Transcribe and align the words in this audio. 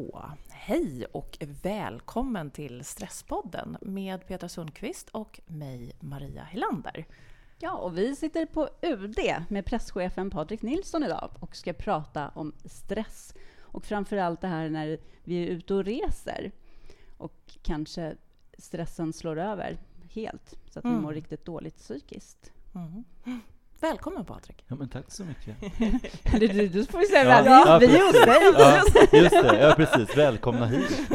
Så, 0.00 0.30
hej 0.48 1.06
och 1.12 1.38
välkommen 1.62 2.50
till 2.50 2.84
Stresspodden 2.84 3.76
med 3.80 4.26
Petra 4.26 4.48
Sundqvist 4.48 5.08
och 5.08 5.40
mig, 5.46 5.92
Maria 6.00 6.42
Helander. 6.42 7.06
Ja, 7.58 7.76
och 7.76 7.98
vi 7.98 8.16
sitter 8.16 8.46
på 8.46 8.68
UD 8.82 9.18
med 9.48 9.64
presschefen 9.64 10.30
Patrik 10.30 10.62
Nilsson 10.62 11.04
idag 11.04 11.30
och 11.40 11.56
ska 11.56 11.72
prata 11.72 12.28
om 12.28 12.52
stress 12.64 13.34
och 13.60 13.84
framför 13.84 14.16
allt 14.16 14.40
det 14.40 14.48
här 14.48 14.70
när 14.70 14.98
vi 15.24 15.42
är 15.42 15.46
ute 15.46 15.74
och 15.74 15.84
reser 15.84 16.52
och 17.16 17.56
kanske 17.62 18.16
stressen 18.58 19.12
slår 19.12 19.38
över 19.38 19.78
helt 20.10 20.58
så 20.70 20.78
att 20.78 20.84
mm. 20.84 20.96
vi 20.96 21.02
mår 21.02 21.12
riktigt 21.14 21.44
dåligt 21.44 21.76
psykiskt. 21.76 22.52
Mm. 22.74 23.04
Välkommen 23.80 24.24
Patrik! 24.24 24.64
Ja, 24.68 24.76
men 24.76 24.88
tack 24.88 25.04
så 25.08 25.24
mycket. 25.24 25.56
du, 26.40 26.68
du 26.68 26.84
får 26.84 26.98
vi 26.98 27.06
säga 27.06 27.44
ja, 27.44 27.64
ja, 27.66 27.78
vi 27.78 27.86
är 27.86 28.06
hos 28.06 28.12
dig. 28.12 29.10
Ja, 29.12 29.22
just 29.22 29.42
det, 29.42 29.60
ja 29.60 29.74
precis. 29.76 30.16
Välkomna 30.16 30.66
hit. 30.66 31.10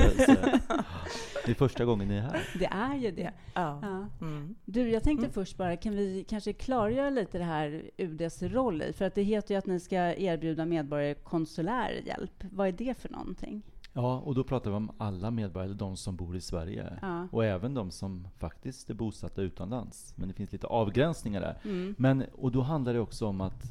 Det 1.46 1.52
är 1.52 1.56
första 1.56 1.86
gången 1.86 2.08
ni 2.08 2.16
är 2.16 2.22
här. 2.22 2.50
Det 2.59 2.66
är 2.66 2.96
ju 2.96 3.12
det. 3.12 3.32
Ja. 3.54 3.80
ja. 3.82 4.08
Mm. 4.22 4.56
Du, 4.66 4.90
jag 4.90 5.04
tänkte 5.04 5.26
mm. 5.26 5.34
först 5.34 5.58
bara, 5.58 5.78
kan 5.78 5.96
vi 5.96 6.26
kanske 6.30 6.54
klargöra 6.54 7.09
lite 7.09 7.38
det 7.38 7.44
här 7.44 7.92
UDs 7.98 8.44
roll 8.44 8.82
i? 8.82 8.94
För 8.94 9.06
att 9.06 9.16
det 9.16 9.23
heter 9.23 9.54
ju 9.54 9.58
att 9.58 9.66
ni 9.66 9.80
ska 9.80 9.98
erbjuda 9.98 10.66
medborgare 10.66 11.14
konsulär 11.14 12.02
hjälp. 12.06 12.44
Vad 12.52 12.67
är 12.67 12.72
det 12.72 13.02
för 13.02 13.09
någonting? 13.09 13.61
Ja, 13.98 14.20
och 14.20 14.36
då 14.36 14.44
pratar 14.44 14.72
vi 14.72 14.78
om 14.78 14.92
alla 14.98 15.32
medborgare, 15.32 15.74
de 15.74 15.98
som 15.98 16.16
bor 16.16 16.36
i 16.36 16.42
Sverige. 16.42 17.00
Ja. 17.02 17.28
Och 17.32 17.46
även 17.46 17.74
de 17.74 17.92
som 17.92 18.28
faktiskt 18.38 18.90
är 18.90 18.94
bosatta 18.94 19.42
utomlands. 19.42 20.14
Men 20.18 20.28
det 20.28 20.34
finns 20.34 20.52
lite 20.52 20.68
avgränsningar 20.68 21.42
där. 21.42 21.58
Mm. 21.64 21.96
Men, 21.98 22.23
och 22.34 22.52
då 22.52 22.62
handlar 22.62 22.94
det 22.94 23.00
också 23.00 23.28
om 23.28 23.42
att, 23.42 23.64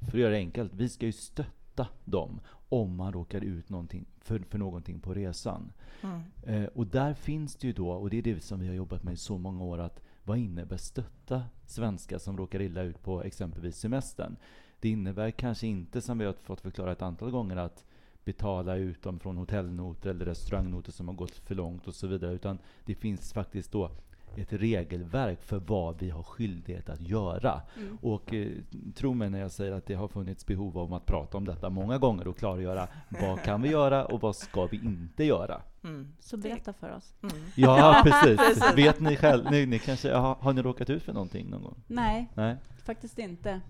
för 0.00 0.08
att 0.08 0.20
göra 0.20 0.30
det 0.30 0.36
enkelt, 0.36 0.74
vi 0.74 0.88
ska 0.88 1.06
ju 1.06 1.12
stötta 1.12 1.86
dem 2.04 2.40
om 2.68 2.96
man 2.96 3.12
råkar 3.12 3.40
ut 3.40 3.68
någonting, 3.68 4.06
för, 4.20 4.38
för 4.38 4.58
någonting 4.58 5.00
på 5.00 5.14
resan. 5.14 5.72
Mm. 6.02 6.22
Eh, 6.42 6.68
och 6.74 6.86
där 6.86 7.14
finns 7.14 7.56
det 7.56 7.66
ju 7.66 7.72
då, 7.72 7.90
och 7.90 8.10
det 8.10 8.18
är 8.18 8.22
det 8.22 8.44
som 8.44 8.60
vi 8.60 8.68
har 8.68 8.74
jobbat 8.74 9.02
med 9.02 9.14
i 9.14 9.16
så 9.16 9.38
många 9.38 9.64
år, 9.64 9.78
att 9.78 10.02
vad 10.24 10.38
innebär 10.38 10.76
stötta 10.76 11.42
svenskar 11.66 12.18
som 12.18 12.36
råkar 12.36 12.60
illa 12.60 12.82
ut 12.82 13.02
på 13.02 13.22
exempelvis 13.22 13.76
semestern? 13.76 14.36
Det 14.80 14.88
innebär 14.88 15.30
kanske 15.30 15.66
inte, 15.66 16.00
som 16.00 16.18
vi 16.18 16.24
har 16.24 16.32
fått 16.32 16.60
förklara 16.60 16.92
ett 16.92 17.02
antal 17.02 17.30
gånger, 17.30 17.56
att 17.56 17.84
betala 18.24 18.76
ut 18.76 19.02
dem 19.02 19.18
från 19.18 19.36
hotellnoter 19.36 20.10
eller 20.10 20.24
restaurangnoter 20.24 20.92
som 20.92 21.08
har 21.08 21.14
gått 21.14 21.36
för 21.36 21.54
långt 21.54 21.88
och 21.88 21.94
så 21.94 22.06
vidare. 22.06 22.32
Utan 22.32 22.58
det 22.84 22.94
finns 22.94 23.32
faktiskt 23.32 23.72
då 23.72 23.90
ett 24.36 24.52
regelverk 24.52 25.42
för 25.42 25.58
vad 25.58 25.98
vi 25.98 26.10
har 26.10 26.22
skyldighet 26.22 26.88
att 26.88 27.00
göra. 27.00 27.62
Mm. 27.76 27.98
Och 28.02 28.34
eh, 28.34 28.48
tro 28.94 29.14
mig 29.14 29.30
när 29.30 29.40
jag 29.40 29.50
säger 29.50 29.72
att 29.72 29.86
det 29.86 29.94
har 29.94 30.08
funnits 30.08 30.46
behov 30.46 30.78
av 30.78 30.94
att 30.94 31.06
prata 31.06 31.36
om 31.36 31.44
detta 31.44 31.70
många 31.70 31.98
gånger 31.98 32.28
och 32.28 32.38
klargöra 32.38 32.88
vad 33.08 33.42
kan 33.42 33.62
vi 33.62 33.68
göra 33.68 34.04
och 34.04 34.20
vad 34.20 34.36
ska 34.36 34.66
vi 34.66 34.76
inte 34.76 35.24
göra. 35.24 35.62
Mm. 35.84 36.12
Så 36.20 36.36
berätta 36.36 36.72
för 36.72 36.96
oss. 36.96 37.14
Mm. 37.22 37.36
Ja, 37.54 38.02
precis. 38.04 38.76
Vet 38.76 39.00
ni 39.00 39.16
själv, 39.16 39.50
ni, 39.50 39.66
ni 39.66 39.78
kanske, 39.78 40.14
har, 40.14 40.34
har, 40.34 40.52
ni 40.52 40.62
råkat 40.62 40.90
ut 40.90 41.02
för 41.02 41.12
någonting 41.12 41.50
någon 41.50 41.62
gång? 41.62 41.82
Nej, 41.86 42.30
Nej. 42.34 42.56
faktiskt 42.84 43.18
inte. 43.18 43.60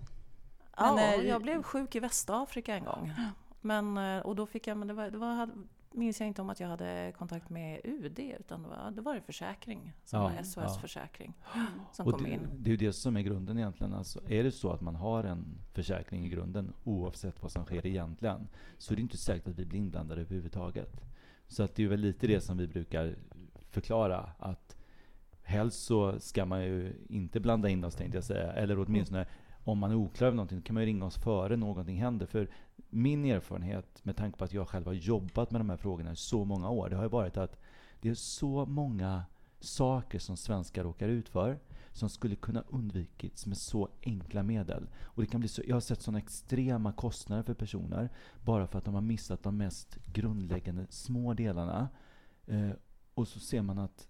Men, 0.77 0.97
ja, 0.97 1.13
eh, 1.13 1.27
jag 1.27 1.41
blev 1.41 1.63
sjuk 1.63 1.95
i 1.95 1.99
Västafrika 1.99 2.75
en 2.75 2.85
gång. 2.85 3.13
Men, 3.61 3.97
eh, 3.97 4.19
och 4.19 4.35
då 4.35 4.45
fick 4.45 4.67
jag, 4.67 4.77
men 4.77 4.87
det 4.87 4.93
var, 4.93 5.11
det 5.11 5.17
var, 5.17 5.49
minns 5.91 6.19
jag 6.19 6.27
inte 6.27 6.41
om 6.41 6.49
att 6.49 6.59
jag 6.59 6.67
hade 6.67 7.13
kontakt 7.17 7.49
med 7.49 7.81
UD, 7.83 8.19
utan 8.19 8.63
det 8.63 8.69
var, 8.69 8.91
det 8.91 9.01
var 9.01 9.15
det 9.15 9.21
försäkring, 9.21 9.93
som 10.03 10.19
ja, 10.21 10.43
SOS-försäkring, 10.43 11.33
ja. 11.55 11.65
som 11.91 12.07
och 12.07 12.13
kom 12.13 12.23
det, 12.23 12.29
in. 12.29 12.49
Det 12.57 12.69
är 12.69 12.71
ju 12.71 12.77
det 12.77 12.93
som 12.93 13.17
är 13.17 13.21
grunden 13.21 13.57
egentligen. 13.57 13.93
Alltså, 13.93 14.19
är 14.27 14.43
det 14.43 14.51
så 14.51 14.71
att 14.71 14.81
man 14.81 14.95
har 14.95 15.23
en 15.23 15.45
försäkring 15.73 16.25
i 16.25 16.29
grunden, 16.29 16.73
oavsett 16.83 17.41
vad 17.41 17.51
som 17.51 17.65
sker 17.65 17.85
egentligen, 17.85 18.47
så 18.77 18.93
är 18.93 18.95
det 18.95 19.01
inte 19.01 19.17
säkert 19.17 19.47
att 19.47 19.59
vi 19.59 19.65
blir 19.65 19.79
inblandade 19.79 20.21
överhuvudtaget. 20.21 21.01
Så 21.47 21.63
att 21.63 21.75
det 21.75 21.83
är 21.83 21.87
väl 21.87 21.99
lite 21.99 22.27
det 22.27 22.41
som 22.41 22.57
vi 22.57 22.67
brukar 22.67 23.15
förklara, 23.69 24.29
att 24.39 24.75
helst 25.43 25.83
så 25.83 26.19
ska 26.19 26.45
man 26.45 26.63
ju 26.63 26.93
inte 27.09 27.39
blanda 27.39 27.69
in 27.69 27.83
oss, 27.83 27.95
tänkte 27.95 28.17
jag 28.17 28.23
säga, 28.23 28.53
eller 28.53 28.79
åtminstone 28.79 29.19
mm 29.19 29.31
om 29.71 29.79
man 29.79 29.91
är 29.91 29.95
oklar 29.95 30.27
över 30.27 30.35
någonting 30.35 30.61
kan 30.61 30.73
man 30.73 30.83
ju 30.83 30.87
ringa 30.87 31.05
oss 31.05 31.17
före 31.17 31.55
någonting 31.55 31.97
händer. 31.97 32.25
För 32.25 32.49
min 32.89 33.25
erfarenhet, 33.25 34.05
med 34.05 34.17
tanke 34.17 34.37
på 34.37 34.43
att 34.43 34.53
jag 34.53 34.67
själv 34.67 34.85
har 34.85 34.93
jobbat 34.93 35.51
med 35.51 35.61
de 35.61 35.69
här 35.69 35.77
frågorna 35.77 36.11
i 36.11 36.15
så 36.15 36.45
många 36.45 36.69
år, 36.69 36.89
det 36.89 36.95
har 36.95 37.03
ju 37.03 37.09
varit 37.09 37.37
att 37.37 37.59
det 38.01 38.09
är 38.09 38.13
så 38.13 38.65
många 38.65 39.23
saker 39.59 40.19
som 40.19 40.37
svenskar 40.37 40.83
råkar 40.83 41.09
ut 41.09 41.29
för 41.29 41.59
som 41.91 42.09
skulle 42.09 42.35
kunna 42.35 42.63
undvikits 42.69 43.45
med 43.45 43.57
så 43.57 43.89
enkla 44.03 44.43
medel. 44.43 44.89
Och 45.01 45.21
det 45.21 45.27
kan 45.27 45.39
bli 45.39 45.49
så, 45.49 45.61
jag 45.67 45.75
har 45.75 45.81
sett 45.81 46.01
sådana 46.01 46.19
extrema 46.19 46.91
kostnader 46.91 47.43
för 47.43 47.53
personer 47.53 48.09
bara 48.45 48.67
för 48.67 48.77
att 48.77 48.85
de 48.85 48.93
har 48.93 49.01
missat 49.01 49.43
de 49.43 49.57
mest 49.57 49.95
grundläggande 50.05 50.85
små 50.89 51.33
delarna. 51.33 51.89
Eh, 52.47 52.71
och 53.13 53.27
så 53.27 53.39
ser 53.39 53.61
man 53.61 53.79
att 53.79 54.07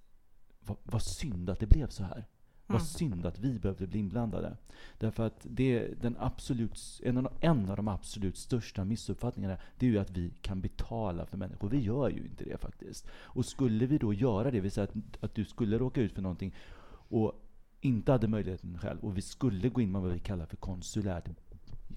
vad, 0.60 0.78
vad 0.84 1.04
synd 1.04 1.50
att 1.50 1.60
det 1.60 1.68
blev 1.68 1.88
så 1.88 2.04
här. 2.04 2.28
Vad 2.72 2.82
mm. 2.82 2.86
synd 2.86 3.26
att 3.26 3.40
vi 3.40 3.60
behövde 3.60 3.88
bli 3.88 4.00
inblandade. 4.00 4.58
Därför 4.98 5.26
att 5.26 5.40
det 5.50 5.78
är 5.78 5.96
den 6.02 6.16
absolut, 6.20 7.02
en, 7.04 7.18
av, 7.18 7.34
en 7.40 7.70
av 7.70 7.76
de 7.76 7.88
absolut 7.88 8.38
största 8.38 8.86
missuppfattningarna, 8.86 9.58
det 9.78 9.86
är 9.86 9.90
ju 9.90 10.00
att 10.00 10.12
vi 10.12 10.32
kan 10.42 10.62
betala 10.62 11.26
för 11.26 11.38
människor. 11.38 11.70
Vi 11.70 11.80
gör 11.80 12.10
ju 12.10 12.26
inte 12.26 12.44
det 12.44 12.58
faktiskt. 12.58 13.08
Och 13.12 13.46
skulle 13.46 13.86
vi 13.86 13.98
då 13.98 14.14
göra 14.14 14.52
det, 14.52 14.60
vill 14.60 14.72
säga 14.72 14.84
att, 14.84 15.24
att 15.24 15.36
du 15.36 15.46
skulle 15.46 15.78
råka 15.78 16.02
ut 16.02 16.14
för 16.14 16.22
någonting 16.22 16.56
och 17.10 17.34
inte 17.82 18.12
hade 18.12 18.28
möjligheten 18.28 18.78
själv, 18.78 19.00
och 19.00 19.18
vi 19.18 19.22
skulle 19.22 19.70
gå 19.70 19.82
in 19.82 19.92
med 19.92 20.02
vad 20.02 20.12
vi 20.12 20.20
kallar 20.20 20.46
för 20.46 20.58
konsulärt 20.58 21.28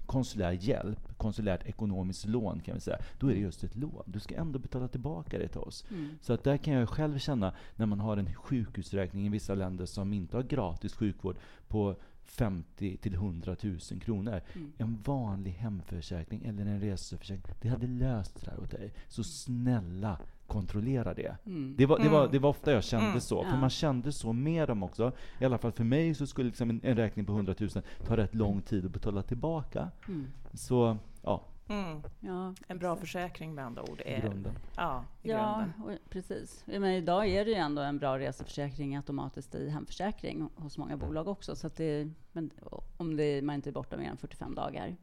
konsulär 0.05 0.51
hjälp, 0.51 1.17
konsulärt 1.17 1.65
ekonomiskt 1.65 2.25
lån 2.25 2.59
kan 2.59 2.75
vi 2.75 2.81
säga, 2.81 2.97
då 3.19 3.27
är 3.27 3.33
det 3.33 3.39
just 3.39 3.63
ett 3.63 3.75
lån. 3.75 4.03
Du 4.05 4.19
ska 4.19 4.35
ändå 4.35 4.59
betala 4.59 4.87
tillbaka 4.87 5.37
det 5.37 5.47
till 5.47 5.61
oss. 5.61 5.85
Mm. 5.91 6.09
Så 6.21 6.33
att 6.33 6.43
där 6.43 6.57
kan 6.57 6.73
jag 6.73 6.89
själv 6.89 7.17
känna, 7.17 7.53
när 7.75 7.85
man 7.85 7.99
har 7.99 8.17
en 8.17 8.33
sjukhusräkning 8.33 9.25
i 9.25 9.29
vissa 9.29 9.55
länder 9.55 9.85
som 9.85 10.13
inte 10.13 10.37
har 10.37 10.43
gratis 10.43 10.93
sjukvård 10.93 11.37
på 11.67 11.95
50 12.25 12.97
till 12.97 13.13
100 13.13 13.55
000 13.61 13.79
kronor. 13.79 14.41
Mm. 14.53 14.71
En 14.77 15.01
vanlig 15.05 15.51
hemförsäkring 15.51 16.45
eller 16.45 16.65
en 16.65 16.79
reseförsäkring, 16.79 17.55
det 17.61 17.69
hade 17.69 17.87
löst 17.87 18.41
det 18.41 18.51
här 18.51 18.59
åt 18.59 18.71
dig. 18.71 18.93
Så 19.07 19.23
snälla, 19.23 20.19
kontrollera 20.47 21.13
det. 21.13 21.37
Mm. 21.45 21.75
Det, 21.77 21.85
var, 21.85 21.99
det, 21.99 22.09
var, 22.09 22.19
mm. 22.19 22.31
det 22.31 22.39
var 22.39 22.49
ofta 22.49 22.71
jag 22.71 22.83
kände 22.83 23.07
mm. 23.07 23.21
så, 23.21 23.43
för 23.43 23.51
ja. 23.51 23.57
man 23.57 23.69
kände 23.69 24.11
så 24.11 24.33
med 24.33 24.67
dem 24.67 24.83
också. 24.83 25.11
I 25.39 25.45
alla 25.45 25.57
fall 25.57 25.71
för 25.71 25.83
mig 25.83 26.13
så 26.13 26.27
skulle 26.27 26.47
liksom 26.47 26.69
en, 26.69 26.81
en 26.83 26.97
räkning 26.97 27.25
på 27.25 27.31
100 27.31 27.55
000 27.59 27.69
ta 28.05 28.17
rätt 28.17 28.35
lång 28.35 28.61
tid 28.61 28.85
att 28.85 28.91
betala 28.91 29.21
tillbaka. 29.21 29.89
Mm. 30.07 30.27
Så, 30.53 30.97
ja. 31.23 31.41
Mm. 31.67 32.01
Ja, 32.19 32.53
en 32.67 32.77
bra 32.77 32.95
försäkring 32.95 33.55
med 33.55 33.65
andra 33.65 33.81
ord. 33.81 34.01
Är, 34.05 34.21
grunden. 34.21 34.53
Ja, 34.75 35.03
i 35.23 35.29
ja 35.29 35.65
grunden. 35.77 35.99
precis. 36.09 36.63
Men 36.65 36.85
idag 36.85 37.27
är 37.27 37.45
det 37.45 37.51
ju 37.51 37.57
ändå 37.57 37.81
en 37.81 37.97
bra 37.97 38.19
reseförsäkring 38.19 38.95
automatiskt 38.95 39.55
i 39.55 39.69
hemförsäkring 39.69 40.49
hos 40.55 40.77
många 40.77 40.97
bolag 40.97 41.27
också. 41.27 41.55
Så 41.55 41.67
att 41.67 41.75
det, 41.75 42.11
men 42.31 42.51
om 42.97 43.15
det, 43.15 43.41
man 43.41 43.55
inte 43.55 43.69
är 43.69 43.71
borta 43.71 43.97
mer 43.97 44.09
än 44.09 44.17
45 44.17 44.55
dagar. 44.55 44.95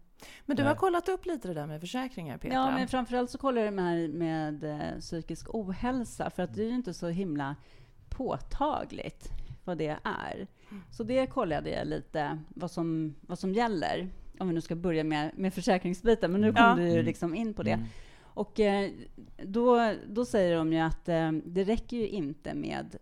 Men 0.46 0.56
du 0.56 0.62
har 0.62 0.74
kollat 0.74 1.08
upp 1.08 1.26
lite 1.26 1.48
det 1.48 1.54
där 1.54 1.66
med 1.66 1.80
försäkringar, 1.80 2.38
Petra? 2.38 2.54
Ja, 2.54 2.70
men 2.70 2.88
framförallt 2.88 3.30
så 3.30 3.38
kollar 3.38 3.62
jag 3.62 3.74
med, 3.74 4.10
med 4.10 4.64
eh, 4.64 4.98
psykisk 5.00 5.54
ohälsa, 5.54 6.30
för 6.30 6.42
att 6.42 6.54
det 6.54 6.62
är 6.62 6.68
ju 6.68 6.74
inte 6.74 6.94
så 6.94 7.08
himla 7.08 7.56
påtagligt 8.08 9.28
vad 9.64 9.78
det 9.78 9.98
är. 10.02 10.46
Så 10.90 11.04
det 11.04 11.26
kollade 11.26 11.70
jag 11.70 11.86
lite, 11.86 12.38
vad 12.48 12.70
som, 12.70 13.14
vad 13.20 13.38
som 13.38 13.52
gäller. 13.52 14.08
Om 14.38 14.48
vi 14.48 14.54
nu 14.54 14.60
ska 14.60 14.74
börja 14.74 15.04
med, 15.04 15.30
med 15.36 15.54
försäkringsbiten, 15.54 16.32
men 16.32 16.40
nu 16.40 16.52
kom 16.52 16.64
ja. 16.64 16.74
du 16.74 16.82
ju 16.82 16.92
mm. 16.92 17.04
liksom 17.04 17.34
in 17.34 17.54
på 17.54 17.62
det. 17.62 17.72
Mm. 17.72 17.86
Och 18.20 18.60
eh, 18.60 18.90
då, 19.42 19.94
då 20.06 20.24
säger 20.24 20.56
de 20.56 20.72
ju 20.72 20.78
att 20.78 21.08
eh, 21.08 21.32
det 21.32 21.64
räcker 21.64 21.96
ju 21.96 22.08
inte 22.08 22.54
med 22.54 22.96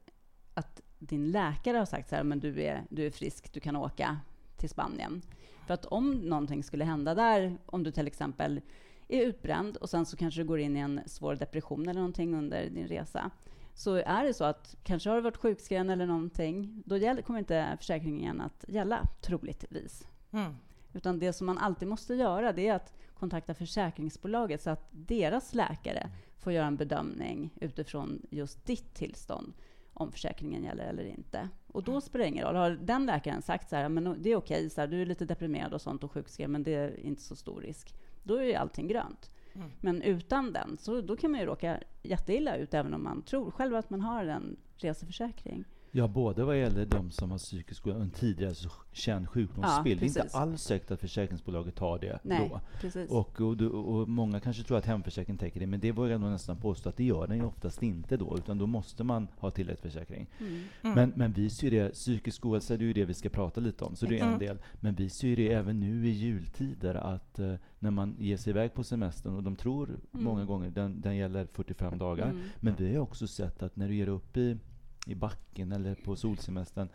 att 0.55 0.81
din 0.99 1.31
läkare 1.31 1.77
har 1.77 1.85
sagt 1.85 2.09
så 2.09 2.17
här, 2.17 2.23
men 2.23 2.41
du 2.41 2.63
är, 2.63 2.83
du 2.91 3.07
är 3.07 3.11
frisk, 3.11 3.53
du 3.53 3.61
kan 3.61 3.77
åka 3.77 4.19
till 4.57 4.69
Spanien. 4.69 5.23
För 5.71 5.75
att 5.75 5.85
om 5.85 6.11
någonting 6.11 6.63
skulle 6.63 6.85
hända 6.85 7.15
där, 7.15 7.59
om 7.67 7.83
du 7.83 7.91
till 7.91 8.07
exempel 8.07 8.61
är 9.09 9.23
utbränd 9.23 9.77
och 9.77 9.91
sen 9.91 10.07
så 10.07 10.17
kanske 10.17 10.41
du 10.41 10.45
går 10.45 10.59
in 10.59 10.77
i 10.77 10.81
en 10.81 11.01
svår 11.07 11.35
depression 11.35 11.89
eller 11.89 12.01
någonting 12.01 12.35
under 12.35 12.71
din 12.71 12.87
resa, 12.87 13.31
så 13.75 13.95
är 13.95 14.25
det 14.25 14.35
så 14.35 14.45
att 14.45 14.77
kanske 14.83 15.09
har 15.09 15.17
du 15.17 15.23
varit 15.23 15.37
sjukskriven 15.37 15.91
eller 15.91 16.07
någonting, 16.07 16.83
då 16.87 17.23
kommer 17.23 17.39
inte 17.39 17.77
försäkringen 17.79 18.41
att 18.41 18.65
gälla, 18.69 19.09
troligtvis. 19.21 20.07
Mm. 20.31 20.57
Utan 20.93 21.19
det 21.19 21.33
som 21.33 21.47
man 21.47 21.59
alltid 21.59 21.89
måste 21.89 22.15
göra, 22.15 22.53
det 22.53 22.69
är 22.69 22.75
att 22.75 22.95
kontakta 23.15 23.55
försäkringsbolaget 23.55 24.63
så 24.63 24.71
att 24.71 24.89
deras 24.91 25.55
läkare 25.55 26.11
får 26.39 26.53
göra 26.53 26.67
en 26.67 26.77
bedömning 26.77 27.51
utifrån 27.61 28.27
just 28.31 28.67
ditt 28.67 28.95
tillstånd 28.95 29.53
om 29.93 30.13
försäkringen 30.13 30.65
gäller 30.65 30.85
eller 30.85 31.05
inte. 31.05 31.49
Och 31.73 31.85
då 31.85 32.01
spelar 32.01 32.25
det 32.25 32.29
ingen 32.29 32.45
roll. 32.45 32.57
Har 32.57 32.71
den 32.71 33.07
läkaren 33.07 33.43
sagt 33.43 33.71
så 33.71 33.77
här, 33.77 33.89
men 33.89 34.23
det 34.23 34.33
är 34.33 34.37
okej, 34.37 34.71
så 34.71 34.81
här, 34.81 34.89
du 34.89 35.03
är 35.03 35.07
lite 35.07 35.25
deprimerad 35.25 35.75
och 35.75 35.81
sånt 35.81 36.05
och 36.05 36.13
sjukskriven, 36.13 36.53
men 36.53 36.63
det 36.63 36.75
är 36.75 37.01
inte 37.01 37.23
så 37.23 37.37
stor 37.37 37.61
risk. 37.61 37.95
Då 38.23 38.35
är 38.35 38.43
ju 38.43 38.55
allting 38.55 38.89
grönt. 38.89 39.31
Mm. 39.55 39.71
Men 39.81 40.03
utan 40.03 40.53
den, 40.53 40.79
så 40.79 41.01
då 41.01 41.17
kan 41.17 41.31
man 41.31 41.41
ju 41.41 41.47
råka 41.47 41.81
jätteilla 42.03 42.57
ut, 42.57 42.75
även 42.75 42.95
om 42.95 43.05
man 43.05 43.23
tror 43.23 43.51
själv 43.51 43.75
att 43.75 43.91
man 43.91 44.01
har 44.01 44.25
en 44.25 44.57
reseförsäkring. 44.77 45.65
Ja, 45.93 46.09
både 46.09 46.45
vad 46.45 46.59
gäller 46.59 46.87
de 46.87 47.11
som 47.11 47.31
har 47.31 47.39
psykisk 47.39 47.87
och 47.87 48.01
en 48.01 48.11
tidigare 48.11 48.55
känd 48.93 49.29
sjukdomsbild. 49.29 50.03
Ja, 50.03 50.07
det 50.07 50.19
är 50.19 50.25
inte 50.25 50.37
alls 50.37 50.63
säkert 50.63 50.91
att 50.91 51.01
försäkringsbolaget 51.01 51.75
tar 51.75 51.99
det 51.99 52.19
Nej, 52.23 52.49
då. 52.51 52.61
Precis. 52.81 53.11
Och, 53.11 53.41
och, 53.41 53.61
och, 53.63 54.09
många 54.09 54.41
kanske 54.41 54.63
tror 54.63 54.79
att 54.79 54.87
hemförsäkringen 54.87 55.39
täcker 55.39 55.61
det, 55.61 55.67
men 55.67 55.81
det 55.81 55.93
vågar 55.93 56.11
jag 56.11 56.21
nog 56.21 56.31
nästan 56.31 56.57
påstå 56.57 56.89
att 56.89 56.97
det 56.97 57.05
gör 57.05 57.27
den 57.27 57.37
ju 57.37 57.45
oftast 57.45 57.83
inte 57.83 58.17
då, 58.17 58.37
utan 58.39 58.59
då 58.59 58.67
måste 58.67 59.05
man 59.05 59.29
ha 59.39 59.51
tilläggsförsäkring. 59.51 60.27
Mm. 60.39 60.53
Mm. 60.83 60.95
Men, 60.95 61.13
men 61.17 61.33
vi 61.33 61.51
ser 61.51 61.71
det, 61.71 61.89
psykisk 61.89 62.47
ohälsa, 62.47 62.77
det 62.77 62.85
är 62.85 62.87
ju 62.87 62.93
det 62.93 63.05
vi 63.05 63.15
ska 63.15 63.29
prata 63.29 63.61
lite 63.61 63.85
om, 63.85 63.97
så 63.97 64.07
det 64.07 64.19
är 64.19 64.23
en 64.23 64.29
mm. 64.29 64.39
del. 64.39 64.59
Men 64.81 64.95
vi 64.95 65.09
ser 65.09 65.37
det 65.37 65.53
även 65.53 65.81
nu 65.81 66.09
i 66.09 66.11
jultider, 66.11 66.95
att 66.95 67.39
uh, 67.39 67.55
när 67.79 67.91
man 67.91 68.17
ger 68.19 68.37
sig 68.37 68.51
iväg 68.51 68.75
på 68.75 68.85
semestern, 68.85 69.37
och 69.37 69.43
de 69.43 69.57
tror 69.57 69.87
mm. 69.87 70.01
många 70.11 70.45
gånger 70.45 70.71
den, 70.71 71.01
den 71.01 71.17
gäller 71.17 71.47
45 71.47 71.99
dagar, 71.99 72.27
mm. 72.27 72.43
men 72.61 72.75
vi 72.75 72.95
har 72.95 73.03
också 73.03 73.27
sett 73.27 73.63
att 73.63 73.77
när 73.77 73.89
du 73.89 73.95
ger 73.95 74.09
upp 74.09 74.37
i 74.37 74.59
i 75.07 75.15
backen 75.15 75.73
eller 75.73 75.95
på 75.95 76.17
solsemestern 76.17 76.89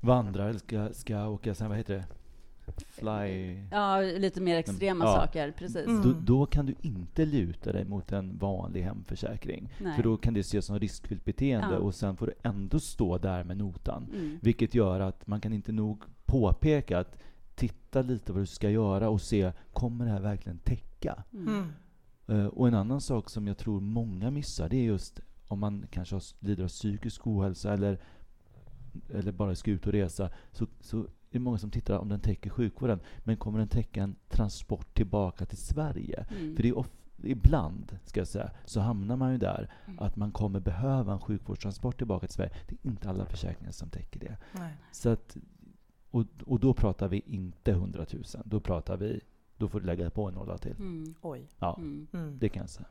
vandrar 0.00 0.48
eller 0.48 0.58
ska, 0.58 0.88
ska 0.92 1.28
åka 1.28 1.54
sen, 1.54 1.68
vad 1.68 1.78
heter 1.78 1.94
det? 1.94 2.04
Fly... 2.76 3.56
Ja, 3.70 4.00
lite 4.00 4.40
mer 4.40 4.56
extrema 4.56 5.04
ja. 5.04 5.14
saker, 5.14 5.52
precis. 5.58 5.86
Mm. 5.86 6.02
Då, 6.02 6.12
då, 6.12 6.46
kan 6.46 6.66
du 6.66 6.74
inte 6.80 7.24
luta 7.24 7.72
dig 7.72 7.84
mot 7.84 8.12
en 8.12 8.38
vanlig 8.38 8.82
hemförsäkring. 8.82 9.72
Nej. 9.80 9.96
För 9.96 10.02
då 10.02 10.16
kan 10.16 10.34
det 10.34 10.40
ses 10.40 10.66
som 10.66 10.78
riskfyllt 10.78 11.24
beteende 11.24 11.74
ja. 11.74 11.78
och 11.78 11.94
sen 11.94 12.16
får 12.16 12.26
du 12.26 12.32
ändå 12.42 12.80
stå 12.80 13.18
där 13.18 13.44
med 13.44 13.56
notan. 13.56 14.06
Mm. 14.14 14.38
Vilket 14.42 14.74
gör 14.74 15.00
att 15.00 15.26
man 15.26 15.40
kan 15.40 15.52
inte 15.52 15.72
nog 15.72 16.02
påpeka 16.24 16.98
att 16.98 17.18
titta 17.54 18.02
lite 18.02 18.32
vad 18.32 18.42
du 18.42 18.46
ska 18.46 18.70
göra 18.70 19.08
och 19.08 19.20
se, 19.20 19.52
kommer 19.72 20.04
det 20.04 20.10
här 20.10 20.20
verkligen 20.20 20.58
täcka? 20.58 21.24
Mm. 21.32 21.72
Uh, 22.28 22.46
och 22.46 22.68
en 22.68 22.74
annan 22.74 23.00
sak 23.00 23.30
som 23.30 23.46
jag 23.46 23.58
tror 23.58 23.80
många 23.80 24.30
missar, 24.30 24.68
det 24.68 24.76
är 24.76 24.84
just 24.84 25.20
om 25.52 25.60
man 25.60 25.86
kanske 25.90 26.20
lider 26.40 26.64
av 26.64 26.68
psykisk 26.68 27.26
ohälsa 27.26 27.72
eller, 27.72 27.98
eller 29.08 29.32
bara 29.32 29.54
ska 29.54 29.70
ut 29.70 29.86
och 29.86 29.92
resa, 29.92 30.30
så, 30.52 30.66
så 30.80 30.98
är 30.98 31.06
det 31.30 31.38
många 31.38 31.58
som 31.58 31.70
tittar 31.70 31.98
om 31.98 32.08
den 32.08 32.20
täcker 32.20 32.50
sjukvården. 32.50 33.00
Men 33.18 33.36
kommer 33.36 33.58
den 33.58 33.68
täcka 33.68 34.02
en 34.02 34.16
transport 34.28 34.94
tillbaka 34.94 35.46
till 35.46 35.58
Sverige? 35.58 36.26
Mm. 36.30 36.56
För 36.56 36.62
det 36.62 36.68
är 36.68 36.78
of, 36.78 36.90
ibland, 37.22 37.98
ska 38.04 38.20
jag 38.20 38.28
säga, 38.28 38.50
så 38.64 38.80
hamnar 38.80 39.16
man 39.16 39.32
ju 39.32 39.38
där 39.38 39.74
mm. 39.86 39.98
att 39.98 40.16
man 40.16 40.32
kommer 40.32 40.60
behöva 40.60 41.12
en 41.12 41.20
sjukvårdstransport 41.20 41.98
tillbaka 41.98 42.26
till 42.26 42.34
Sverige. 42.34 42.52
Det 42.68 42.74
är 42.74 42.90
inte 42.90 43.08
alla 43.08 43.26
försäkringar 43.26 43.72
som 43.72 43.88
täcker 43.88 44.20
det. 44.20 44.36
Nej. 44.52 44.72
Så 44.92 45.08
att, 45.08 45.36
och, 46.10 46.26
och 46.46 46.60
då 46.60 46.74
pratar 46.74 47.08
vi 47.08 47.22
inte 47.26 47.70
100 47.70 48.06
000. 48.12 48.24
Då 48.44 48.60
pratar 48.60 48.96
vi 48.96 49.20
då 49.56 49.68
får 49.68 49.80
du 49.80 49.86
lägga 49.86 50.10
på 50.10 50.28
en 50.28 50.34
nolla 50.34 50.58
till. 50.58 50.76
Mm. 50.78 51.14
Oj. 51.22 51.48
Ja, 51.58 51.76
mm. 51.78 52.38
det 52.38 52.48
kan 52.48 52.60
jag 52.60 52.70
säga. 52.70 52.86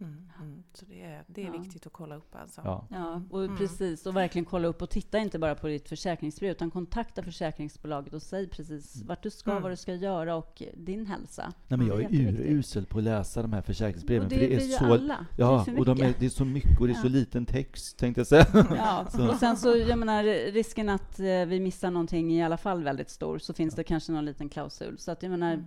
Mm. 0.00 0.12
Mm, 0.12 0.50
mm. 0.50 0.62
Så 0.72 0.84
det 0.84 1.02
är, 1.02 1.24
det 1.26 1.42
är 1.42 1.46
ja. 1.46 1.52
viktigt 1.52 1.86
att 1.86 1.92
kolla 1.92 2.16
upp 2.16 2.34
alltså. 2.34 2.60
Ja, 2.64 2.86
ja 2.90 3.22
och 3.30 3.44
mm. 3.44 3.56
precis. 3.56 4.06
Och 4.06 4.16
verkligen 4.16 4.44
kolla 4.44 4.68
upp 4.68 4.82
och 4.82 4.90
titta 4.90 5.18
inte 5.18 5.38
bara 5.38 5.54
på 5.54 5.66
ditt 5.66 5.88
försäkringsbrev, 5.88 6.50
utan 6.50 6.70
kontakta 6.70 7.22
försäkringsbolaget 7.22 8.14
och 8.14 8.22
säg 8.22 8.48
precis 8.48 8.94
mm. 8.94 9.06
vart 9.06 9.22
du 9.22 9.30
ska, 9.30 9.50
mm. 9.50 9.62
vad 9.62 9.72
du 9.72 9.76
ska 9.76 9.94
göra 9.94 10.36
och 10.36 10.62
din 10.74 11.06
hälsa. 11.06 11.52
Nej, 11.68 11.78
men 11.78 11.86
jag 11.86 12.02
är 12.02 12.10
urusel 12.10 12.86
på 12.86 12.98
att 12.98 13.04
läsa 13.04 13.42
de 13.42 13.52
här 13.52 13.62
försäkringsbreven. 13.62 14.24
Och 14.24 14.30
det, 14.30 14.36
för 14.36 14.46
det 14.46 14.54
är, 14.54 14.58
är 14.58 14.78
så, 14.78 14.84
alla. 14.84 15.26
Ja, 15.36 15.62
det 15.66 15.72
är 15.72 15.78
och 15.78 15.84
de 15.84 16.00
är, 16.00 16.14
det 16.18 16.26
är 16.26 16.30
så 16.30 16.44
mycket 16.44 16.80
och 16.80 16.86
det 16.86 16.92
är 16.92 17.02
så 17.02 17.08
liten 17.08 17.46
text, 17.46 17.98
tänkte 17.98 18.20
jag 18.20 18.26
säga. 18.26 18.46
Ja, 18.76 19.06
och 19.30 19.36
sen 19.36 19.56
så, 19.56 19.76
jag 19.76 19.98
menar, 19.98 20.52
risken 20.52 20.88
att 20.88 21.20
eh, 21.20 21.26
vi 21.26 21.60
missar 21.60 21.90
någonting 21.90 22.32
är 22.32 22.36
i 22.36 22.42
alla 22.42 22.56
fall 22.56 22.84
väldigt 22.84 23.10
stor, 23.10 23.38
så 23.38 23.54
finns 23.54 23.74
det 23.74 23.84
kanske 23.84 24.12
någon 24.12 24.24
liten 24.24 24.48
klausul. 24.48 24.98
Så 24.98 25.10
att 25.10 25.22
jag 25.22 25.30
menar, 25.30 25.64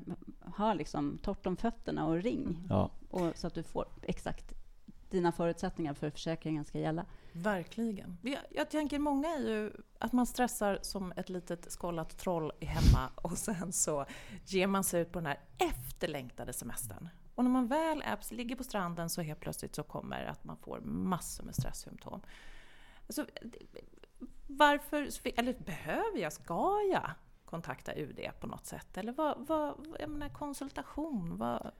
ha 0.57 0.73
liksom 0.73 1.17
torrt 1.17 1.45
om 1.45 1.57
fötterna 1.57 2.05
och 2.05 2.15
ring. 2.15 2.65
Ja. 2.69 2.91
Och 3.09 3.37
så 3.37 3.47
att 3.47 3.53
du 3.53 3.63
får 3.63 3.85
exakt 4.01 4.53
dina 5.09 5.31
förutsättningar 5.31 5.93
för 5.93 6.09
försäkringen 6.09 6.65
ska 6.65 6.79
gälla. 6.79 7.05
Verkligen. 7.31 8.17
Jag, 8.21 8.41
jag 8.49 8.69
tänker 8.69 8.99
många 8.99 9.27
är 9.27 9.39
ju 9.39 9.73
att 9.99 10.13
man 10.13 10.25
stressar 10.25 10.79
som 10.81 11.13
ett 11.15 11.29
litet 11.29 11.71
skållat 11.71 12.17
troll 12.17 12.51
hemma 12.61 13.09
och 13.15 13.37
sen 13.37 13.73
så 13.73 14.05
ger 14.45 14.67
man 14.67 14.83
sig 14.83 15.01
ut 15.01 15.11
på 15.11 15.19
den 15.19 15.25
här 15.25 15.39
efterlängtade 15.57 16.53
semestern. 16.53 17.09
Och 17.35 17.43
när 17.43 17.51
man 17.51 17.67
väl 17.67 18.01
är, 18.05 18.33
ligger 18.33 18.55
på 18.55 18.63
stranden 18.63 19.09
så 19.09 19.21
helt 19.21 19.39
plötsligt 19.39 19.75
så 19.75 19.83
kommer 19.83 20.25
att 20.25 20.43
man 20.43 20.57
får 20.57 20.79
massor 20.79 21.43
med 21.43 21.55
stresssymptom. 21.55 22.21
Alltså, 23.07 23.25
varför, 24.47 25.09
eller 25.35 25.53
behöver 25.53 26.17
jag, 26.19 26.33
ska 26.33 26.81
jag 26.91 27.11
kontakta 27.49 27.95
UD 27.95 28.19
på 28.39 28.47
något 28.47 28.65
sätt? 28.65 28.97
Eller 28.97 29.11
vad, 29.11 29.47
vad 29.47 29.73
jag 29.99 30.09
menar, 30.09 30.29
konsultation, 30.29 31.37
vad, 31.37 31.71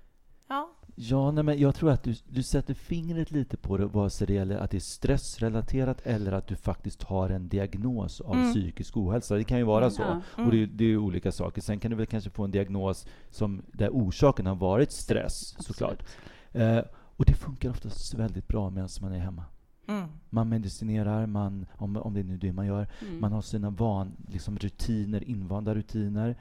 Ja. 0.50 0.70
Ja, 0.96 1.32
nej, 1.32 1.44
men 1.44 1.60
jag 1.60 1.76
tror 1.76 1.92
att 1.92 2.04
du, 2.04 2.16
du 2.28 2.44
sätter 2.44 2.74
fingret 2.74 3.32
lite 3.32 3.58
på 3.58 3.78
det, 3.78 3.86
vare 3.86 4.10
sig 4.10 4.28
det 4.28 4.34
gäller 4.34 4.58
att 4.58 4.72
det 4.72 4.78
är 4.78 4.80
stressrelaterat 4.80 6.02
eller 6.04 6.32
att 6.32 6.48
du 6.48 6.56
faktiskt 6.56 7.04
har 7.04 7.30
en 7.30 7.50
diagnos 7.50 8.22
av 8.22 8.36
mm. 8.36 8.52
psykisk 8.52 8.98
ohälsa. 8.98 9.36
Det 9.36 9.44
kan 9.44 9.58
ju 9.58 9.64
vara 9.64 9.86
mm, 9.86 9.92
så. 9.92 10.02
Ja. 10.02 10.22
Mm. 10.38 10.48
Och 10.48 10.52
det, 10.52 10.66
det, 10.66 10.86
är 10.86 10.98
olika 10.98 11.32
saker. 11.32 11.62
Sen 11.62 11.80
kan 11.80 11.92
du 11.92 11.98
väl 11.98 12.06
kanske 12.06 12.30
få 12.30 12.44
en 12.44 12.52
diagnos 12.52 13.08
som, 13.30 13.62
där 13.74 13.90
orsaken 13.90 14.46
har 14.46 14.56
varit 14.56 14.92
stress, 14.92 15.56
Absolut. 15.58 15.66
såklart. 15.66 16.04
Eh, 16.52 16.80
och 16.92 17.26
det 17.26 17.34
funkar 17.34 17.70
oftast 17.70 18.14
väldigt 18.14 18.48
bra 18.48 18.70
medan 18.70 18.90
man 19.02 19.14
är 19.14 19.20
hemma. 19.20 19.44
Mm. 19.90 20.10
Man 20.30 20.50
medicinerar, 20.50 21.26
man, 21.26 21.66
om, 21.78 21.98
om 21.98 22.14
det 22.14 22.20
är 22.20 22.24
nu 22.24 22.38
det 22.38 22.54
man 22.54 22.66
gör. 22.66 22.88
Mm. 23.02 23.22
Man 23.22 23.32
har 23.32 23.42
sina 23.42 23.70
van, 23.70 24.12
liksom 24.28 24.58
rutiner, 24.58 25.24
invanda 25.24 25.76
rutiner. 25.76 26.36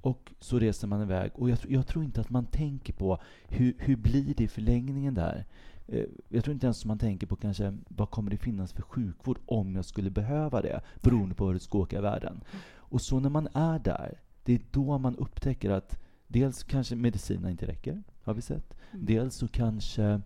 Och 0.00 0.32
så 0.40 0.58
reser 0.58 0.88
man 0.88 1.02
iväg. 1.02 1.30
Och 1.34 1.50
jag, 1.50 1.58
jag 1.68 1.86
tror 1.86 2.04
inte 2.04 2.20
att 2.20 2.30
man 2.30 2.46
tänker 2.46 2.92
på 2.92 3.18
hur, 3.48 3.74
hur 3.78 3.96
blir 3.96 4.34
det 4.34 4.44
i 4.44 4.48
förlängningen 4.48 5.14
där. 5.14 5.44
Eh, 5.86 6.04
jag 6.28 6.44
tror 6.44 6.54
inte 6.54 6.66
ens 6.66 6.84
man 6.84 6.98
tänker 6.98 7.26
på 7.26 7.36
kanske 7.36 7.78
vad 7.88 8.10
kommer 8.10 8.30
det 8.30 8.36
finnas 8.36 8.72
för 8.72 8.82
sjukvård 8.82 9.38
om 9.46 9.76
jag 9.76 9.84
skulle 9.84 10.10
behöva 10.10 10.62
det, 10.62 10.80
beroende 11.02 11.34
på 11.34 11.46
hur 11.46 11.54
det 11.54 11.60
ska 11.60 11.78
åka 11.78 11.98
i 11.98 12.00
världen. 12.00 12.40
Och 12.74 13.00
så 13.00 13.20
när 13.20 13.30
man 13.30 13.48
är 13.52 13.78
där, 13.78 14.20
det 14.44 14.54
är 14.54 14.60
då 14.70 14.98
man 14.98 15.16
upptäcker 15.16 15.70
att 15.70 15.98
dels 16.26 16.64
kanske 16.64 16.96
medicinerna 16.96 17.50
inte 17.50 17.66
räcker, 17.66 18.02
har 18.22 18.34
vi 18.34 18.42
sett. 18.42 18.74
Mm. 18.92 19.06
Dels 19.06 19.34
så 19.34 19.48
kanske 19.48 20.20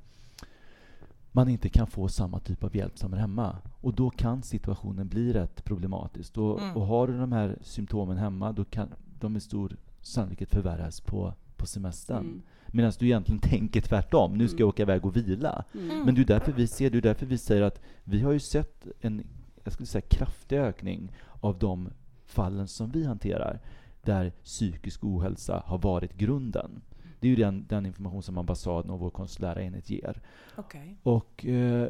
man 1.33 1.49
inte 1.49 1.69
kan 1.69 1.87
få 1.87 2.09
samma 2.09 2.39
typ 2.41 2.65
av 2.65 2.77
hjälp 2.77 2.99
som 2.99 3.13
hemma. 3.13 3.57
Och 3.81 3.95
då 3.95 4.11
kan 4.11 4.43
situationen 4.43 5.09
bli 5.09 5.33
rätt 5.33 5.65
problematisk. 5.65 6.39
Och, 6.39 6.61
mm. 6.61 6.77
och 6.77 6.87
har 6.87 7.07
du 7.07 7.19
de 7.19 7.33
här 7.33 7.59
symptomen 7.63 8.17
hemma, 8.17 8.53
då 8.53 8.65
kan, 8.65 8.89
de 9.21 9.33
med 9.33 9.43
stor 9.43 9.77
sannolikhet 10.01 10.51
förvärras 10.51 11.01
på, 11.01 11.35
på 11.57 11.67
semestern. 11.67 12.19
Mm. 12.19 12.43
Medan 12.67 12.93
du 12.99 13.07
egentligen 13.07 13.41
tänker 13.51 13.81
tvärtom. 13.81 14.39
Nu 14.39 14.49
ska 14.49 14.57
jag 14.57 14.61
mm. 14.61 14.69
åka 14.69 14.83
iväg 14.83 15.07
och 15.07 15.17
vila. 15.17 15.65
Mm. 15.75 16.05
Men 16.05 16.15
det 16.15 16.21
är 16.21 16.25
därför 16.25 16.53
vi 16.53 16.67
ser, 16.67 16.91
det 16.91 16.99
är 16.99 17.03
därför 17.03 17.27
vi 17.27 17.39
säger 17.39 17.63
att 17.63 17.81
vi 18.05 18.23
har 18.23 18.33
ju 18.33 18.41
sett 18.41 18.87
en 19.01 19.25
jag 19.65 19.73
skulle 19.73 19.87
säga, 19.87 20.03
kraftig 20.03 20.59
ökning 20.59 21.13
av 21.41 21.59
de 21.59 21.89
fallen 22.27 22.69
som 22.69 22.91
vi 22.91 23.05
hanterar, 23.05 23.61
där 24.03 24.31
psykisk 24.45 25.05
ohälsa 25.05 25.63
har 25.67 25.79
varit 25.79 26.15
grunden. 26.17 26.83
Det 27.21 27.27
är 27.27 27.31
ju 27.31 27.37
den, 27.37 27.67
den 27.69 27.87
information 27.87 28.23
som 28.23 28.39
ambassaden 28.39 28.91
och 28.91 28.99
vår 29.01 29.11
konsulära 29.11 29.63
enhet 29.63 29.91
ger. 29.91 30.21
Okay. 30.57 30.95
Och 31.03 31.47
eh, 31.47 31.89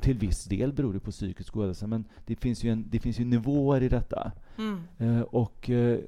till 0.00 0.18
viss 0.18 0.44
del 0.44 0.72
beror 0.72 0.92
det 0.92 1.00
på 1.00 1.10
psykisk 1.10 1.56
ohälsa, 1.56 1.86
men 1.86 2.04
det 2.26 2.36
finns 2.36 2.64
ju, 2.64 2.72
en, 2.72 2.84
det 2.90 3.00
finns 3.00 3.20
ju 3.20 3.24
nivåer 3.24 3.80
i 3.80 3.88
detta. 3.88 4.32
Mm. 4.58 4.80
Eh, 4.98 5.20
och 5.20 5.70
eh, 5.70 5.98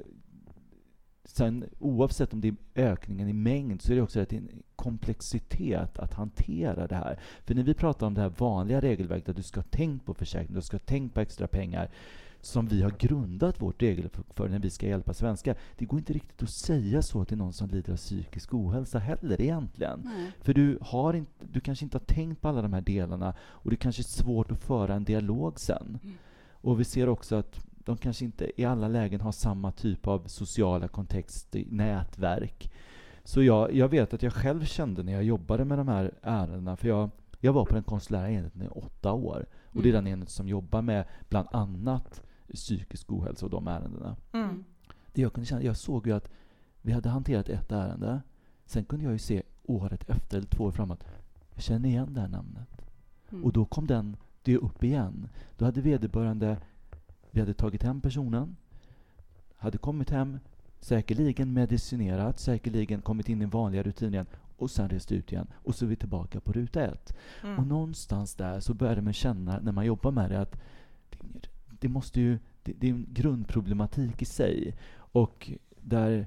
sen 1.24 1.64
oavsett 1.78 2.32
om 2.32 2.40
det 2.40 2.48
är 2.48 2.56
ökningen 2.74 3.28
i 3.28 3.32
mängd 3.32 3.82
så 3.82 3.92
är 3.92 3.96
det 3.96 4.02
också 4.02 4.20
en 4.20 4.62
komplexitet 4.76 5.98
att 5.98 6.14
hantera 6.14 6.86
det 6.86 6.94
här. 6.94 7.18
För 7.44 7.54
när 7.54 7.62
vi 7.62 7.74
pratar 7.74 8.06
om 8.06 8.14
det 8.14 8.20
här 8.20 8.32
vanliga 8.38 8.80
regelverket, 8.80 9.28
att 9.28 9.36
du 9.36 9.42
ska 9.42 9.60
ha 9.60 9.68
tänkt 9.70 10.06
på 10.06 10.14
försäkring, 10.14 10.54
du 10.54 10.62
ska 10.62 10.74
ha 10.74 10.84
tänkt 10.86 11.14
på 11.14 11.20
extra 11.20 11.46
pengar, 11.46 11.90
som 12.44 12.66
vi 12.66 12.82
har 12.82 12.90
grundat 12.90 13.60
vårt 13.60 13.82
regelverk 13.82 14.12
för 14.34 14.48
när 14.48 14.58
vi 14.58 14.70
ska 14.70 14.86
hjälpa 14.86 15.14
svenskar. 15.14 15.56
Det 15.76 15.84
går 15.84 15.98
inte 15.98 16.12
riktigt 16.12 16.42
att 16.42 16.50
säga 16.50 17.02
så 17.02 17.24
till 17.24 17.38
någon 17.38 17.52
som 17.52 17.68
lider 17.68 17.92
av 17.92 17.96
psykisk 17.96 18.54
ohälsa 18.54 18.98
heller 18.98 19.40
egentligen. 19.40 20.00
Nej. 20.04 20.32
För 20.40 20.54
du, 20.54 20.78
har 20.80 21.14
inte, 21.14 21.46
du 21.52 21.60
kanske 21.60 21.84
inte 21.84 21.98
har 21.98 22.04
tänkt 22.04 22.40
på 22.40 22.48
alla 22.48 22.62
de 22.62 22.72
här 22.72 22.80
delarna 22.80 23.34
och 23.40 23.70
det 23.70 23.76
kanske 23.76 24.00
är 24.00 24.04
svårt 24.04 24.50
att 24.50 24.62
föra 24.62 24.94
en 24.94 25.04
dialog 25.04 25.60
sen. 25.60 25.98
Mm. 26.02 26.16
Och 26.50 26.80
vi 26.80 26.84
ser 26.84 27.08
också 27.08 27.36
att 27.36 27.66
de 27.84 27.96
kanske 27.96 28.24
inte 28.24 28.60
i 28.60 28.64
alla 28.64 28.88
lägen 28.88 29.20
har 29.20 29.32
samma 29.32 29.72
typ 29.72 30.06
av 30.06 30.26
sociala 30.26 30.88
kontext, 30.88 31.56
nätverk. 31.68 32.72
Så 33.24 33.42
jag, 33.42 33.74
jag 33.74 33.88
vet 33.88 34.14
att 34.14 34.22
jag 34.22 34.32
själv 34.32 34.64
kände 34.64 35.02
när 35.02 35.12
jag 35.12 35.24
jobbade 35.24 35.64
med 35.64 35.78
de 35.78 35.88
här 35.88 36.14
ärendena, 36.22 36.76
för 36.76 36.88
jag, 36.88 37.10
jag 37.40 37.52
var 37.52 37.64
på 37.64 37.74
den 37.74 37.82
konsulära 37.82 38.30
enheten 38.30 38.62
i 38.62 38.68
åtta 38.68 39.12
år. 39.12 39.46
Och 39.64 39.82
det 39.82 39.88
är 39.88 39.92
mm. 39.92 40.04
den 40.04 40.12
enhet 40.12 40.30
som 40.30 40.48
jobbar 40.48 40.82
med 40.82 41.04
bland 41.28 41.48
annat 41.52 42.22
psykisk 42.54 43.12
ohälsa 43.12 43.46
och 43.46 43.50
de 43.50 43.68
ärendena. 43.68 44.16
Mm. 44.32 44.64
Det 45.12 45.22
jag 45.22 45.32
kunde 45.32 45.46
känna, 45.46 45.62
jag 45.62 45.76
såg 45.76 46.06
ju 46.06 46.12
att 46.12 46.30
vi 46.82 46.92
hade 46.92 47.08
hanterat 47.08 47.48
ett 47.48 47.72
ärende. 47.72 48.22
Sen 48.66 48.84
kunde 48.84 49.04
jag 49.04 49.12
ju 49.12 49.18
se 49.18 49.42
året 49.62 50.10
efter, 50.10 50.36
eller 50.36 50.48
två 50.48 50.64
år 50.64 50.70
framåt, 50.70 51.04
jag 51.54 51.62
känner 51.62 51.88
igen 51.88 52.14
det 52.14 52.20
här 52.20 52.28
namnet. 52.28 52.68
Mm. 53.30 53.44
Och 53.44 53.52
då 53.52 53.64
kom 53.64 53.86
den, 53.86 54.16
det 54.42 54.56
upp 54.56 54.84
igen. 54.84 55.28
Då 55.56 55.64
hade 55.64 55.80
vederbörande, 55.80 56.56
vi 57.30 57.40
hade 57.40 57.54
tagit 57.54 57.82
hem 57.82 58.00
personen, 58.00 58.56
hade 59.56 59.78
kommit 59.78 60.10
hem, 60.10 60.38
säkerligen 60.80 61.52
medicinerat, 61.52 62.40
säkerligen 62.40 63.02
kommit 63.02 63.28
in 63.28 63.42
i 63.42 63.44
vanliga 63.44 63.82
rutiner 63.82 64.12
igen 64.12 64.26
och 64.56 64.70
sen 64.70 64.88
rest 64.88 65.12
ut 65.12 65.32
igen. 65.32 65.46
Och 65.54 65.74
så 65.74 65.84
är 65.84 65.88
vi 65.88 65.96
tillbaka 65.96 66.40
på 66.40 66.52
ruta 66.52 66.82
ett. 66.82 67.16
Mm. 67.42 67.58
Och 67.58 67.66
någonstans 67.66 68.34
där 68.34 68.60
så 68.60 68.74
började 68.74 69.02
man 69.02 69.12
känna, 69.12 69.60
när 69.60 69.72
man 69.72 69.86
jobbar 69.86 70.10
med 70.10 70.30
det, 70.30 70.40
att 70.40 70.60
det 71.61 71.61
måste 71.88 72.20
ju, 72.20 72.38
det, 72.62 72.72
det 72.72 72.88
är 72.88 72.92
en 72.92 73.06
grundproblematik 73.08 74.22
i 74.22 74.24
sig. 74.24 74.76
Och 74.94 75.50
där 75.80 76.26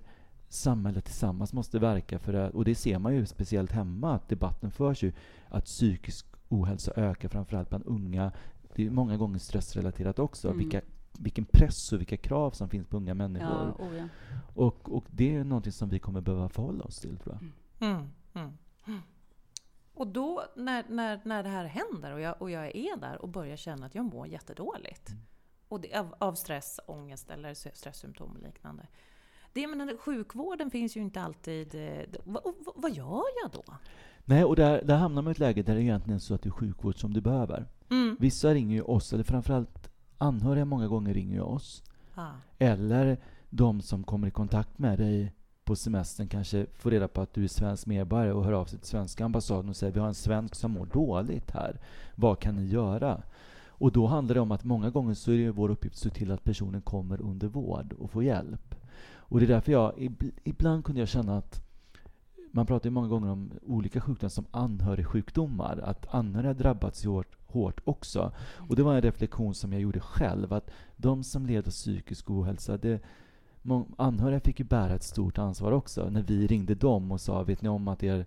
samhället 0.49 1.05
tillsammans 1.05 1.53
måste 1.53 1.79
verka 1.79 2.19
för 2.19 2.33
det. 2.33 2.49
Och 2.49 2.65
det 2.65 2.75
ser 2.75 2.99
man 2.99 3.15
ju 3.15 3.25
speciellt 3.25 3.71
hemma, 3.71 4.13
att 4.13 4.29
debatten 4.29 4.71
förs 4.71 5.03
ju. 5.03 5.13
Att 5.49 5.65
psykisk 5.65 6.25
ohälsa 6.49 6.91
ökar 6.95 7.29
framförallt 7.29 7.69
bland 7.69 7.85
unga. 7.85 8.31
Det 8.75 8.85
är 8.85 8.89
många 8.89 9.17
gånger 9.17 9.39
stressrelaterat 9.39 10.19
också. 10.19 10.47
Mm. 10.47 10.57
Vilka, 10.57 10.81
vilken 11.19 11.45
press 11.45 11.93
och 11.93 11.99
vilka 11.99 12.17
krav 12.17 12.51
som 12.51 12.69
finns 12.69 12.87
på 12.87 12.97
unga 12.97 13.13
människor. 13.13 13.75
Ja, 13.79 13.85
oh 13.85 13.97
ja. 13.97 14.07
Och, 14.53 14.95
och 14.95 15.05
det 15.11 15.35
är 15.35 15.43
någonting 15.43 15.71
som 15.71 15.89
vi 15.89 15.99
kommer 15.99 16.21
behöva 16.21 16.49
förhålla 16.49 16.83
oss 16.83 16.99
till, 16.99 17.17
tror 17.17 17.37
jag. 17.39 17.89
Mm. 17.89 18.09
Mm. 18.33 18.57
mm. 18.87 19.01
Och 19.93 20.07
då 20.07 20.43
när, 20.55 20.85
när, 20.89 21.21
när 21.23 21.43
det 21.43 21.49
här 21.49 21.65
händer 21.65 22.13
och 22.13 22.21
jag, 22.21 22.41
och 22.41 22.51
jag 22.51 22.75
är 22.75 22.97
där 22.97 23.21
och 23.21 23.29
börjar 23.29 23.57
känna 23.57 23.85
att 23.85 23.95
jag 23.95 24.05
mår 24.05 24.27
jättedåligt. 24.27 25.09
Mm. 25.09 25.21
Och 25.75 25.81
det, 25.81 25.99
av, 25.99 26.15
av 26.17 26.33
stress, 26.33 26.79
ångest 26.85 27.29
eller 27.29 27.53
stresssymptom 27.53 28.31
och 28.31 28.43
liknande. 28.43 28.87
Det, 29.53 29.67
men 29.67 29.97
sjukvården 29.97 30.71
finns 30.71 30.97
ju 30.97 31.01
inte 31.01 31.21
alltid... 31.21 31.75
Eh, 31.75 32.05
vad, 32.23 32.43
vad 32.75 32.91
gör 32.91 33.23
jag 33.43 33.51
då? 33.51 33.63
Nej, 34.25 34.43
och 34.43 34.55
där, 34.55 34.81
där 34.83 34.95
hamnar 34.95 35.21
man 35.21 35.31
i 35.31 35.31
ett 35.31 35.39
läge 35.39 35.63
där 35.63 35.75
det 35.75 35.83
egentligen 35.83 36.15
är 36.15 36.19
så 36.19 36.35
att 36.35 36.41
det 36.41 36.49
är 36.49 36.51
sjukvård 36.51 36.99
som 36.99 37.13
du 37.13 37.21
behöver. 37.21 37.65
Mm. 37.89 38.17
Vissa 38.19 38.53
ringer 38.53 38.75
ju 38.75 38.81
oss, 38.81 39.13
eller 39.13 39.23
framförallt 39.23 39.89
anhöriga 40.17 40.65
många 40.65 40.87
gånger 40.87 41.13
ringer 41.13 41.35
ju 41.35 41.41
oss. 41.41 41.83
Ah. 42.15 42.31
Eller 42.59 43.17
de 43.49 43.81
som 43.81 44.03
kommer 44.03 44.27
i 44.27 44.31
kontakt 44.31 44.79
med 44.79 44.99
dig 44.99 45.33
på 45.63 45.75
semestern 45.75 46.27
kanske 46.27 46.65
får 46.73 46.91
reda 46.91 47.07
på 47.07 47.21
att 47.21 47.33
du 47.33 47.43
är 47.43 47.47
svensk 47.47 47.85
medborgare 47.85 48.33
och 48.33 48.45
hör 48.45 48.53
av 48.53 48.65
sig 48.65 48.79
till 48.79 48.87
svenska 48.87 49.25
ambassaden 49.25 49.69
och 49.69 49.75
säger 49.75 49.93
vi 49.93 49.99
har 49.99 50.07
en 50.07 50.15
svensk 50.15 50.55
som 50.55 50.71
mår 50.71 50.85
dåligt 50.85 51.51
här. 51.51 51.79
Vad 52.15 52.39
kan 52.39 52.55
ni 52.55 52.65
göra? 52.65 53.21
Och 53.77 53.91
då 53.91 54.07
handlar 54.07 54.35
det 54.35 54.41
om 54.41 54.51
att 54.51 54.63
många 54.63 54.89
gånger 54.89 55.13
så 55.13 55.31
är 55.31 55.37
det 55.37 55.51
vår 55.51 55.69
uppgift 55.69 55.95
att 55.95 56.01
se 56.01 56.09
till 56.09 56.31
att 56.31 56.43
personen 56.43 56.81
kommer 56.81 57.21
under 57.21 57.47
vård 57.47 57.93
och 57.99 58.11
får 58.11 58.23
hjälp. 58.23 58.75
Och 59.17 59.39
det 59.39 59.45
är 59.45 59.47
därför 59.47 59.71
jag, 59.71 60.11
ibland 60.43 60.85
kunde 60.85 61.01
jag 61.01 61.09
känna 61.09 61.37
att 61.37 61.61
man 62.51 62.65
pratar 62.65 62.87
ju 62.87 62.91
många 62.91 63.07
gånger 63.07 63.29
om 63.29 63.51
olika 63.65 64.01
sjukdomar 64.01 64.29
som 64.29 64.45
anhörigsjukdomar, 64.51 65.77
att 65.77 66.13
anhöriga 66.13 66.53
drabbats 66.53 67.05
hårt, 67.05 67.35
hårt 67.47 67.81
också. 67.83 68.31
Och 68.69 68.75
det 68.75 68.83
var 68.83 68.95
en 68.95 69.01
reflektion 69.01 69.55
som 69.55 69.73
jag 69.73 69.81
gjorde 69.81 69.99
själv, 69.99 70.53
att 70.53 70.69
de 70.97 71.23
som 71.23 71.45
led 71.45 71.67
av 71.67 71.71
psykisk 71.71 72.29
ohälsa, 72.29 72.77
det, 72.77 73.01
anhöriga 73.97 74.39
fick 74.39 74.59
ju 74.59 74.65
bära 74.65 74.95
ett 74.95 75.03
stort 75.03 75.37
ansvar 75.37 75.71
också. 75.71 76.09
När 76.09 76.21
vi 76.21 76.47
ringde 76.47 76.75
dem 76.75 77.11
och 77.11 77.21
sa, 77.21 77.43
vet 77.43 77.61
ni 77.61 77.69
om 77.69 77.87
att 77.87 78.03
er 78.03 78.25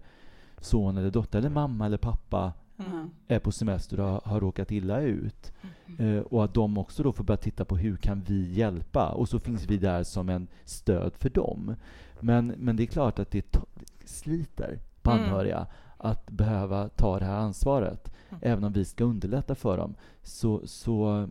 son 0.61 0.97
eller 0.97 1.11
dotter 1.11 1.39
eller 1.39 1.51
mamma 1.51 1.87
eller 1.87 1.99
pappa 1.99 2.53
mm. 2.79 3.11
är 3.29 3.39
på 3.39 3.53
semester 3.53 4.01
och 4.01 4.09
har, 4.09 4.21
har 4.25 4.41
råkat 4.41 4.71
illa 4.71 5.01
ut. 5.01 5.53
Mm. 5.87 6.17
Eh, 6.17 6.23
och 6.23 6.45
att 6.45 6.55
de 6.55 6.79
också 6.79 7.03
då 7.03 7.13
får 7.13 7.25
börja 7.25 7.39
titta 7.39 7.65
på 7.65 7.77
hur 7.77 7.97
kan 7.97 8.21
vi 8.21 8.53
hjälpa? 8.53 9.09
Och 9.09 9.29
så 9.29 9.39
finns 9.39 9.67
vi 9.67 9.77
där 9.77 10.03
som 10.03 10.29
en 10.29 10.49
stöd 10.65 11.17
för 11.17 11.31
dem. 11.31 11.75
Men, 12.21 12.47
men 12.47 12.77
det 12.77 12.83
är 12.83 12.87
klart 12.87 13.19
att 13.19 13.31
det 13.31 13.57
sliter 14.05 14.79
på 15.03 15.11
mm. 15.11 15.25
anhöriga 15.25 15.67
att 15.97 16.31
behöva 16.31 16.89
ta 16.89 17.19
det 17.19 17.25
här 17.25 17.37
ansvaret. 17.37 18.13
Mm. 18.29 18.41
Även 18.45 18.65
om 18.65 18.73
vi 18.73 18.85
ska 18.85 19.05
underlätta 19.05 19.55
för 19.55 19.77
dem 19.77 19.95
så, 20.23 20.67
så 20.67 21.29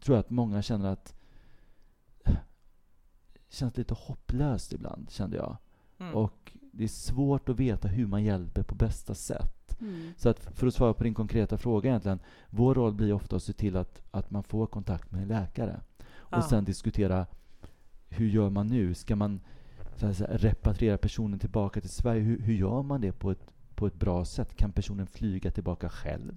tror 0.00 0.16
jag 0.16 0.20
att 0.20 0.30
många 0.30 0.62
känner 0.62 0.88
att 0.88 1.14
det 3.32 3.56
känns 3.56 3.76
lite 3.76 3.94
hopplöst 3.94 4.72
ibland, 4.72 5.10
kände 5.10 5.36
jag. 5.36 5.56
Mm. 5.98 6.14
Och 6.14 6.52
det 6.72 6.84
är 6.84 6.88
svårt 6.88 7.48
att 7.48 7.60
veta 7.60 7.88
hur 7.88 8.06
man 8.06 8.24
hjälper 8.24 8.62
på 8.62 8.74
bästa 8.74 9.14
sätt. 9.14 9.61
Mm. 9.82 10.12
Så 10.16 10.28
att 10.28 10.40
för 10.54 10.66
att 10.66 10.74
svara 10.74 10.94
på 10.94 11.04
din 11.04 11.14
konkreta 11.14 11.58
fråga 11.58 11.88
egentligen, 11.88 12.18
vår 12.50 12.74
roll 12.74 12.94
blir 12.94 13.12
ofta 13.12 13.36
att 13.36 13.42
se 13.42 13.52
till 13.52 13.76
att, 13.76 14.02
att 14.10 14.30
man 14.30 14.42
får 14.42 14.66
kontakt 14.66 15.12
med 15.12 15.22
en 15.22 15.28
läkare. 15.28 15.80
Och 16.16 16.38
ja. 16.38 16.42
sen 16.42 16.64
diskutera, 16.64 17.26
hur 18.08 18.26
gör 18.26 18.50
man 18.50 18.66
nu? 18.66 18.94
Ska 18.94 19.16
man 19.16 19.40
så 19.96 20.14
säga, 20.14 20.30
repatriera 20.32 20.98
personen 20.98 21.38
tillbaka 21.38 21.80
till 21.80 21.90
Sverige? 21.90 22.22
Hur, 22.22 22.38
hur 22.40 22.54
gör 22.54 22.82
man 22.82 23.00
det 23.00 23.12
på 23.12 23.30
ett, 23.30 23.52
på 23.74 23.86
ett 23.86 23.98
bra 23.98 24.24
sätt? 24.24 24.56
Kan 24.56 24.72
personen 24.72 25.06
flyga 25.06 25.50
tillbaka 25.50 25.88
själv? 25.88 26.36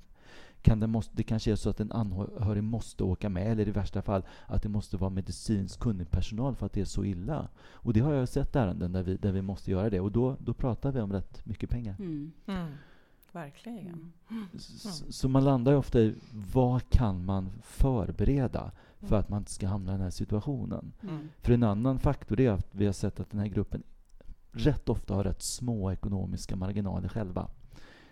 Kan 0.61 0.79
det, 0.79 0.87
måste, 0.87 1.15
det 1.15 1.23
kanske 1.23 1.51
är 1.51 1.55
så 1.55 1.69
att 1.69 1.79
en 1.79 1.91
anhörig 1.91 2.63
måste 2.63 3.03
åka 3.03 3.29
med, 3.29 3.51
eller 3.51 3.67
i 3.67 3.71
värsta 3.71 4.01
fall 4.01 4.23
att 4.47 4.63
det 4.63 4.69
måste 4.69 4.97
vara 4.97 5.09
medicinskt 5.09 5.79
kunnig 5.79 6.11
personal 6.11 6.55
för 6.55 6.65
att 6.65 6.73
det 6.73 6.81
är 6.81 6.85
så 6.85 7.05
illa. 7.05 7.49
Och 7.57 7.93
det 7.93 7.99
har 7.99 8.13
jag 8.13 8.29
sett 8.29 8.55
ärenden 8.55 8.91
där 8.91 9.03
vi, 9.03 9.17
där 9.17 9.31
vi 9.31 9.41
måste 9.41 9.71
göra 9.71 9.89
det. 9.89 9.99
Och 9.99 10.11
då, 10.11 10.37
då 10.39 10.53
pratar 10.53 10.91
vi 10.91 11.01
om 11.01 11.13
rätt 11.13 11.45
mycket 11.45 11.69
pengar. 11.69 11.95
Mm. 11.99 12.31
Mm. 12.45 12.67
Verkligen. 13.35 14.13
Mm. 14.29 14.45
Så, 14.59 15.11
så, 15.11 15.29
man 15.29 15.43
landar 15.43 15.71
ju 15.71 15.77
ofta 15.77 15.99
i 15.99 16.15
vad 16.31 16.89
kan 16.89 17.25
man 17.25 17.51
förbereda 17.63 18.71
för 18.99 19.07
mm. 19.07 19.19
att 19.19 19.29
man 19.29 19.39
inte 19.39 19.51
ska 19.51 19.67
hamna 19.67 19.91
i 19.91 19.95
den 19.95 20.01
här 20.01 20.09
situationen. 20.09 20.93
Mm. 21.03 21.29
För 21.41 21.53
en 21.53 21.63
annan 21.63 21.99
faktor 21.99 22.39
är 22.39 22.51
att 22.51 22.67
vi 22.71 22.85
har 22.85 22.93
sett 22.93 23.19
att 23.19 23.31
den 23.31 23.39
här 23.39 23.47
gruppen 23.47 23.83
rätt 24.51 24.89
ofta 24.89 25.13
har 25.13 25.23
rätt 25.23 25.41
små 25.41 25.91
ekonomiska 25.91 26.55
marginaler 26.55 27.09
själva. 27.09 27.47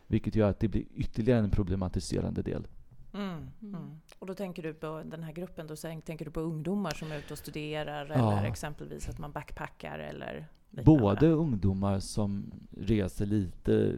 Vilket 0.07 0.35
gör 0.35 0.49
att 0.49 0.59
det 0.59 0.67
blir 0.67 0.85
ytterligare 0.95 1.39
en 1.39 1.49
problematiserande 1.49 2.41
del. 2.41 2.67
Mm, 3.13 3.29
mm. 3.61 3.75
mm. 3.75 3.99
Och 4.19 4.27
då 4.27 4.33
tänker 4.33 4.63
du 4.63 4.73
på 4.73 5.01
den 5.05 5.23
här 5.23 5.33
gruppen, 5.33 5.67
då 5.67 5.75
tänker 5.75 6.25
du 6.25 6.31
på 6.31 6.39
ungdomar 6.39 6.91
som 6.91 7.11
är 7.11 7.17
ute 7.17 7.33
och 7.33 7.39
studerar 7.39 8.11
ja. 8.15 8.37
eller 8.37 8.49
exempelvis 8.49 9.09
att 9.09 9.19
man 9.19 9.31
backpackar 9.31 9.99
eller 9.99 10.47
Både 10.69 11.27
ungdomar 11.27 11.99
som 11.99 12.51
reser 12.77 13.25
lite 13.25 13.95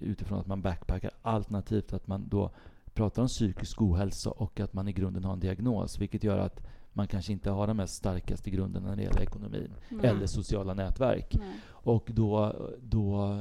utifrån 0.00 0.38
att 0.38 0.46
man 0.46 0.62
backpackar 0.62 1.10
alternativt 1.22 1.92
att 1.92 2.06
man 2.06 2.28
då 2.28 2.50
pratar 2.94 3.22
om 3.22 3.28
psykisk 3.28 3.82
ohälsa 3.82 4.30
och 4.30 4.60
att 4.60 4.72
man 4.72 4.88
i 4.88 4.92
grunden 4.92 5.24
har 5.24 5.32
en 5.32 5.40
diagnos 5.40 5.98
vilket 5.98 6.24
gör 6.24 6.38
att 6.38 6.66
man 6.92 7.08
kanske 7.08 7.32
inte 7.32 7.50
har 7.50 7.66
de 7.66 7.76
mest 7.76 7.94
starkaste 7.94 8.50
grunderna 8.50 8.88
när 8.88 8.96
det 8.96 9.02
gäller 9.02 9.22
ekonomin 9.22 9.74
mm. 9.90 10.04
eller 10.04 10.26
sociala 10.26 10.74
nätverk. 10.74 11.34
Mm. 11.34 11.52
Och 11.66 12.10
då, 12.14 12.56
då 12.82 13.40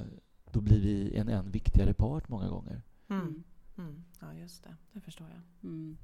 då 0.54 0.62
blir 0.62 0.82
vi 0.82 1.16
en 1.16 1.30
än 1.30 1.52
viktigare 1.52 1.94
part 1.94 2.30
många 2.30 2.48
gånger. 2.48 2.82
Mm. 3.10 3.44
Mm. 3.78 4.04
Ja, 4.20 4.34
just 4.34 4.64
det. 4.64 4.76
Det 4.94 5.02
förstår 5.02 5.28
jag. 5.28 5.70
Mm. 5.72 5.98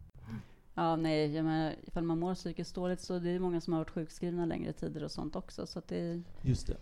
Ja, 0.74 0.96
nej, 0.96 1.36
jag 1.36 1.46
menar, 1.46 1.76
ifall 1.84 2.04
man 2.04 2.20
mår 2.20 2.36
psykiskt 2.36 2.76
dåligt 2.76 3.02
så 3.02 3.20
det 3.20 3.30
är 3.30 3.40
många 3.40 3.62
som 3.62 3.74
har 3.74 3.80
varit 3.80 3.90
sjukskrivna 3.90 4.46
längre 4.46 4.74
tider 4.74 5.04
och 5.04 5.12
sånt 5.12 5.36
också. 5.36 5.68
Så 5.68 5.82
det... 5.88 6.22
Just 6.42 6.68
det. 6.68 6.78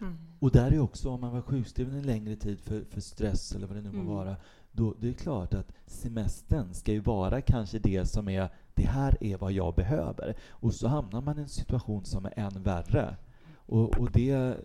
Mm. 0.00 0.16
Och 0.38 0.50
där 0.50 0.72
är 0.72 0.80
också, 0.80 1.10
om 1.10 1.20
man 1.20 1.32
var 1.32 1.42
sjukskriven 1.42 1.94
en 1.94 2.06
längre 2.06 2.36
tid 2.36 2.60
för, 2.60 2.84
för 2.90 3.00
stress 3.00 3.54
eller 3.54 3.66
vad 3.66 3.76
det 3.76 3.82
nu 3.82 3.92
må 3.92 4.00
mm. 4.00 4.14
vara, 4.14 4.36
då 4.72 4.94
det 5.00 5.08
är 5.08 5.12
klart 5.12 5.54
att 5.54 5.72
semestern 5.86 6.74
ska 6.74 6.92
ju 6.92 7.00
vara 7.00 7.40
kanske 7.40 7.78
det 7.78 8.06
som 8.06 8.28
är, 8.28 8.48
det 8.74 8.86
här 8.86 9.16
är 9.20 9.36
vad 9.36 9.52
jag 9.52 9.74
behöver. 9.74 10.36
Och 10.48 10.74
så 10.74 10.88
hamnar 10.88 11.20
man 11.20 11.38
i 11.38 11.42
en 11.42 11.48
situation 11.48 12.04
som 12.04 12.24
är 12.24 12.38
än 12.38 12.62
värre. 12.62 13.16
Och, 13.56 13.98
och 13.98 14.10
det, 14.10 14.56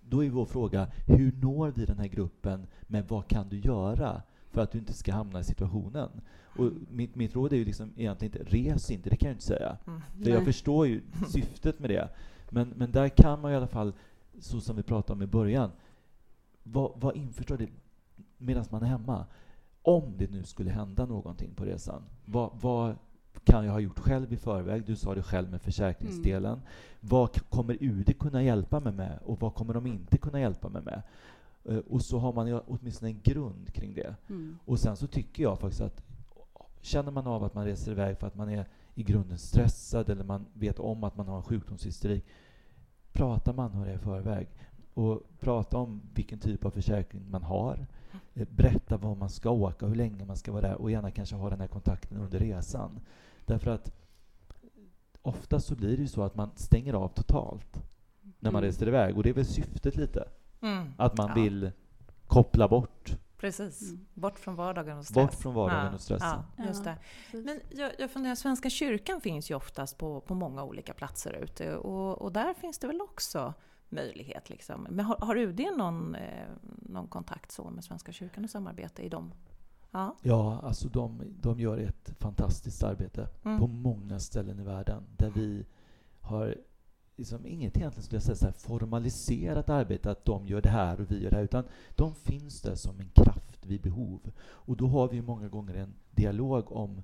då 0.00 0.24
är 0.24 0.30
vår 0.30 0.44
fråga, 0.44 0.88
hur 1.06 1.32
når 1.32 1.70
vi 1.70 1.84
den 1.84 1.98
här 1.98 2.06
gruppen 2.06 2.66
med 2.82 3.08
vad 3.08 3.28
kan 3.28 3.48
du 3.48 3.58
göra 3.58 4.22
för 4.50 4.60
att 4.60 4.72
du 4.72 4.78
inte 4.78 4.92
ska 4.92 5.12
hamna 5.12 5.40
i 5.40 5.44
situationen? 5.44 6.10
Och 6.58 6.70
mitt, 6.90 7.14
mitt 7.14 7.34
råd 7.34 7.52
är 7.52 7.56
ju 7.56 7.64
liksom 7.64 7.92
egentligen 7.96 8.34
inte, 8.34 8.56
res 8.56 8.90
inte, 8.90 9.10
det 9.10 9.16
kan 9.16 9.28
jag 9.28 9.34
inte 9.34 9.46
säga. 9.46 9.78
Mm, 9.86 10.00
för 10.22 10.30
jag 10.30 10.44
förstår 10.44 10.86
ju 10.86 11.00
syftet 11.28 11.78
med 11.78 11.90
det. 11.90 12.08
Men, 12.50 12.68
men 12.68 12.92
där 12.92 13.08
kan 13.08 13.40
man 13.40 13.52
i 13.52 13.56
alla 13.56 13.66
fall, 13.66 13.92
så 14.40 14.60
som 14.60 14.76
vi 14.76 14.82
pratade 14.82 15.12
om 15.12 15.22
i 15.22 15.26
början, 15.26 15.70
vara 16.62 16.92
var 16.96 17.16
införstådd 17.16 17.66
medan 18.38 18.64
man 18.70 18.82
är 18.82 18.86
hemma. 18.86 19.26
Om 19.82 20.14
det 20.18 20.30
nu 20.30 20.44
skulle 20.44 20.70
hända 20.70 21.06
någonting 21.06 21.54
på 21.54 21.64
resan, 21.64 22.02
vad, 22.24 22.50
vad 22.60 22.96
kan 23.50 23.64
jag 23.64 23.72
ha 23.72 23.80
gjort 23.80 23.98
själv 23.98 24.32
i 24.32 24.36
förväg? 24.36 24.84
Du 24.86 24.96
sa 24.96 25.14
det 25.14 25.22
själv 25.22 25.50
med 25.50 25.62
försäkringsdelen. 25.62 26.52
Mm. 26.52 26.64
Vad 27.00 27.48
kommer 27.50 27.76
UD 27.80 28.18
kunna 28.18 28.42
hjälpa 28.42 28.80
mig 28.80 28.92
med 28.92 29.18
och 29.24 29.40
vad 29.40 29.54
kommer 29.54 29.74
de 29.74 29.86
inte 29.86 30.18
kunna 30.18 30.40
hjälpa 30.40 30.68
mig 30.68 30.82
med? 30.82 31.02
Uh, 31.68 31.78
och 31.78 32.02
så 32.02 32.18
har 32.18 32.32
man 32.32 32.60
åtminstone 32.66 33.10
en 33.10 33.20
grund 33.22 33.72
kring 33.72 33.94
det. 33.94 34.14
Mm. 34.28 34.58
Och 34.64 34.78
sen 34.78 34.96
så 34.96 35.06
tycker 35.06 35.42
jag 35.42 35.58
faktiskt 35.58 35.80
att 35.80 36.02
känner 36.80 37.10
man 37.10 37.26
av 37.26 37.44
att 37.44 37.54
man 37.54 37.64
reser 37.64 37.92
iväg 37.92 38.18
för 38.18 38.26
att 38.26 38.34
man 38.34 38.50
är 38.50 38.66
i 38.94 39.02
grunden 39.02 39.38
stressad 39.38 40.10
eller 40.10 40.24
man 40.24 40.46
vet 40.52 40.78
om 40.78 41.04
att 41.04 41.16
man 41.16 41.28
har 41.28 41.36
en 41.36 41.42
sjukdomshistorik, 41.42 42.24
prata 43.12 43.52
med 43.52 43.64
anhöriga 43.64 43.94
i 43.94 43.98
förväg 43.98 44.48
och 44.94 45.22
prata 45.40 45.78
om 45.78 46.00
vilken 46.14 46.38
typ 46.38 46.64
av 46.64 46.70
försäkring 46.70 47.30
man 47.30 47.42
har. 47.42 47.86
Eh, 48.34 48.46
berätta 48.50 48.96
var 48.96 49.14
man 49.14 49.30
ska 49.30 49.50
åka, 49.50 49.86
hur 49.86 49.94
länge 49.94 50.24
man 50.24 50.36
ska 50.36 50.52
vara 50.52 50.68
där 50.68 50.80
och 50.80 50.90
gärna 50.90 51.10
kanske 51.10 51.36
ha 51.36 51.50
den 51.50 51.60
här 51.60 51.66
kontakten 51.66 52.18
under 52.18 52.38
resan. 52.38 53.00
Därför 53.48 53.70
att 53.70 53.92
ofta 55.22 55.60
så 55.60 55.74
blir 55.74 55.96
det 55.96 56.02
ju 56.02 56.08
så 56.08 56.22
att 56.22 56.34
man 56.34 56.50
stänger 56.56 56.94
av 56.94 57.08
totalt 57.08 57.82
när 58.38 58.50
man 58.50 58.62
mm. 58.62 58.62
reser 58.62 58.88
iväg. 58.88 59.16
Och 59.16 59.22
det 59.22 59.28
är 59.28 59.34
väl 59.34 59.46
syftet 59.46 59.96
lite. 59.96 60.28
Mm. 60.60 60.92
Att 60.98 61.16
man 61.16 61.28
ja. 61.28 61.42
vill 61.42 61.70
koppla 62.26 62.68
bort. 62.68 63.16
Precis. 63.36 63.82
Mm. 63.82 64.06
Bort 64.14 64.38
från 64.38 64.54
vardagen 64.54 64.98
och 64.98 65.04
stress. 65.04 65.14
Bort 65.14 65.34
från 65.34 65.54
vardagen 65.54 65.86
ja. 65.86 65.94
och 65.94 66.00
stressen. 66.00 66.38
Ja, 66.56 66.64
just 66.64 66.84
det. 66.84 66.96
Men 67.32 67.60
jag, 67.70 67.92
jag 67.98 68.10
funderar, 68.10 68.34
Svenska 68.34 68.70
kyrkan 68.70 69.20
finns 69.20 69.50
ju 69.50 69.54
oftast 69.54 69.98
på, 69.98 70.20
på 70.20 70.34
många 70.34 70.64
olika 70.64 70.94
platser 70.94 71.32
ute. 71.32 71.76
Och, 71.76 72.22
och 72.22 72.32
där 72.32 72.54
finns 72.54 72.78
det 72.78 72.86
väl 72.86 73.00
också 73.00 73.54
möjlighet. 73.88 74.50
Liksom. 74.50 74.86
Men 74.90 75.04
har, 75.04 75.16
har 75.20 75.36
UD 75.36 75.60
någon, 75.76 76.14
eh, 76.14 76.48
någon 76.62 77.08
kontakt 77.08 77.52
så 77.52 77.70
med 77.70 77.84
Svenska 77.84 78.12
kyrkan 78.12 78.44
och 78.44 78.50
samarbete 78.50 79.02
i 79.02 79.08
de 79.08 79.32
Ja, 79.90 80.16
ja 80.22 80.60
alltså 80.62 80.88
de, 80.88 81.22
de 81.40 81.60
gör 81.60 81.78
ett 81.78 82.12
fantastiskt 82.18 82.82
arbete 82.82 83.28
mm. 83.44 83.58
på 83.58 83.66
många 83.66 84.18
ställen 84.18 84.60
i 84.60 84.62
världen 84.62 85.02
där 85.16 85.30
vi 85.30 85.66
har 86.20 86.56
liksom 87.16 87.46
inget 87.46 87.76
egentligen 87.76 88.02
skulle 88.02 88.16
jag 88.16 88.22
säga 88.22 88.36
så 88.36 88.44
här, 88.44 88.52
formaliserat 88.52 89.70
arbete, 89.70 90.10
att 90.10 90.24
de 90.24 90.46
gör 90.46 90.62
det 90.62 90.68
här 90.68 91.00
och 91.00 91.10
vi 91.10 91.22
gör 91.22 91.30
det 91.30 91.36
här, 91.36 91.44
utan 91.44 91.64
de 91.96 92.14
finns 92.14 92.62
där 92.62 92.74
som 92.74 93.00
en 93.00 93.10
kraft 93.14 93.66
vid 93.66 93.82
behov. 93.82 94.20
Och 94.40 94.76
då 94.76 94.86
har 94.86 95.08
vi 95.08 95.22
många 95.22 95.48
gånger 95.48 95.74
en 95.74 95.94
dialog 96.10 96.72
om 96.72 97.02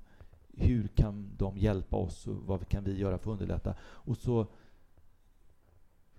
hur 0.53 0.87
kan 0.87 1.31
de 1.37 1.57
hjälpa 1.57 1.97
oss 1.97 2.27
och 2.27 2.35
vad 2.35 2.67
kan 2.67 2.83
vi 2.83 2.99
göra 2.99 3.17
för 3.17 3.31
att 3.31 3.33
underlätta? 3.33 3.75
Och 3.81 4.17
så 4.17 4.47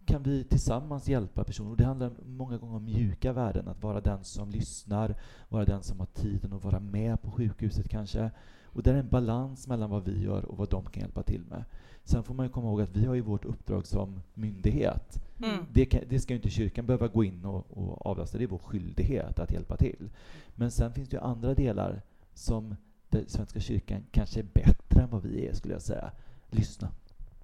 kan 0.06 0.22
vi 0.22 0.44
tillsammans 0.44 1.08
hjälpa 1.08 1.44
personer. 1.44 1.70
Och 1.70 1.76
det 1.76 1.84
handlar 1.84 2.10
många 2.26 2.58
gånger 2.58 2.76
om 2.76 2.84
mjuka 2.84 3.32
värden, 3.32 3.68
att 3.68 3.82
vara 3.82 4.00
den 4.00 4.24
som 4.24 4.50
lyssnar, 4.50 5.14
vara 5.48 5.64
den 5.64 5.82
som 5.82 5.98
har 5.98 6.06
tiden 6.06 6.52
att 6.52 6.64
vara 6.64 6.80
med 6.80 7.22
på 7.22 7.30
sjukhuset 7.30 7.88
kanske. 7.88 8.30
Och 8.64 8.82
det 8.82 8.90
är 8.90 8.94
en 8.94 9.08
balans 9.08 9.68
mellan 9.68 9.90
vad 9.90 10.04
vi 10.04 10.22
gör 10.22 10.44
och 10.44 10.56
vad 10.56 10.70
de 10.70 10.84
kan 10.84 11.00
hjälpa 11.00 11.22
till 11.22 11.42
med. 11.50 11.64
Sen 12.04 12.22
får 12.22 12.34
man 12.34 12.48
komma 12.48 12.68
ihåg 12.68 12.80
att 12.80 12.96
vi 12.96 13.06
har 13.06 13.14
ju 13.14 13.20
vårt 13.20 13.44
uppdrag 13.44 13.86
som 13.86 14.20
myndighet. 14.34 15.22
Mm. 15.38 15.64
Det, 15.72 15.84
kan, 15.84 16.00
det, 16.08 16.20
ska 16.20 16.34
inte 16.34 16.50
kyrkan 16.50 16.86
behöva 16.86 17.08
gå 17.08 17.24
in 17.24 17.44
och, 17.44 17.66
och 17.70 18.06
avlasta, 18.06 18.38
det 18.38 18.44
är 18.44 18.48
vår 18.48 18.58
skyldighet 18.58 19.38
att 19.38 19.52
hjälpa 19.52 19.76
till. 19.76 20.10
Men 20.54 20.70
sen 20.70 20.92
finns 20.92 21.08
det 21.08 21.16
ju 21.16 21.22
andra 21.22 21.54
delar 21.54 22.02
som 22.34 22.74
Svenska 23.26 23.60
kyrkan 23.60 24.02
kanske 24.10 24.40
är 24.40 24.46
bättre 24.54 25.02
än 25.02 25.10
vad 25.10 25.22
vi 25.22 25.46
är, 25.46 25.54
skulle 25.54 25.74
jag 25.74 25.82
säga. 25.82 26.10
Lyssna. 26.50 26.88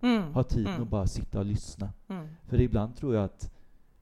Mm. 0.02 0.34
Ha 0.34 0.42
tid 0.42 0.66
mm. 0.66 0.82
att 0.82 0.88
bara 0.88 1.06
sitta 1.06 1.38
och 1.38 1.44
lyssna. 1.44 1.92
Mm. 2.08 2.26
För 2.44 2.60
ibland 2.60 2.96
tror 2.96 3.14
jag 3.14 3.24
att 3.24 3.52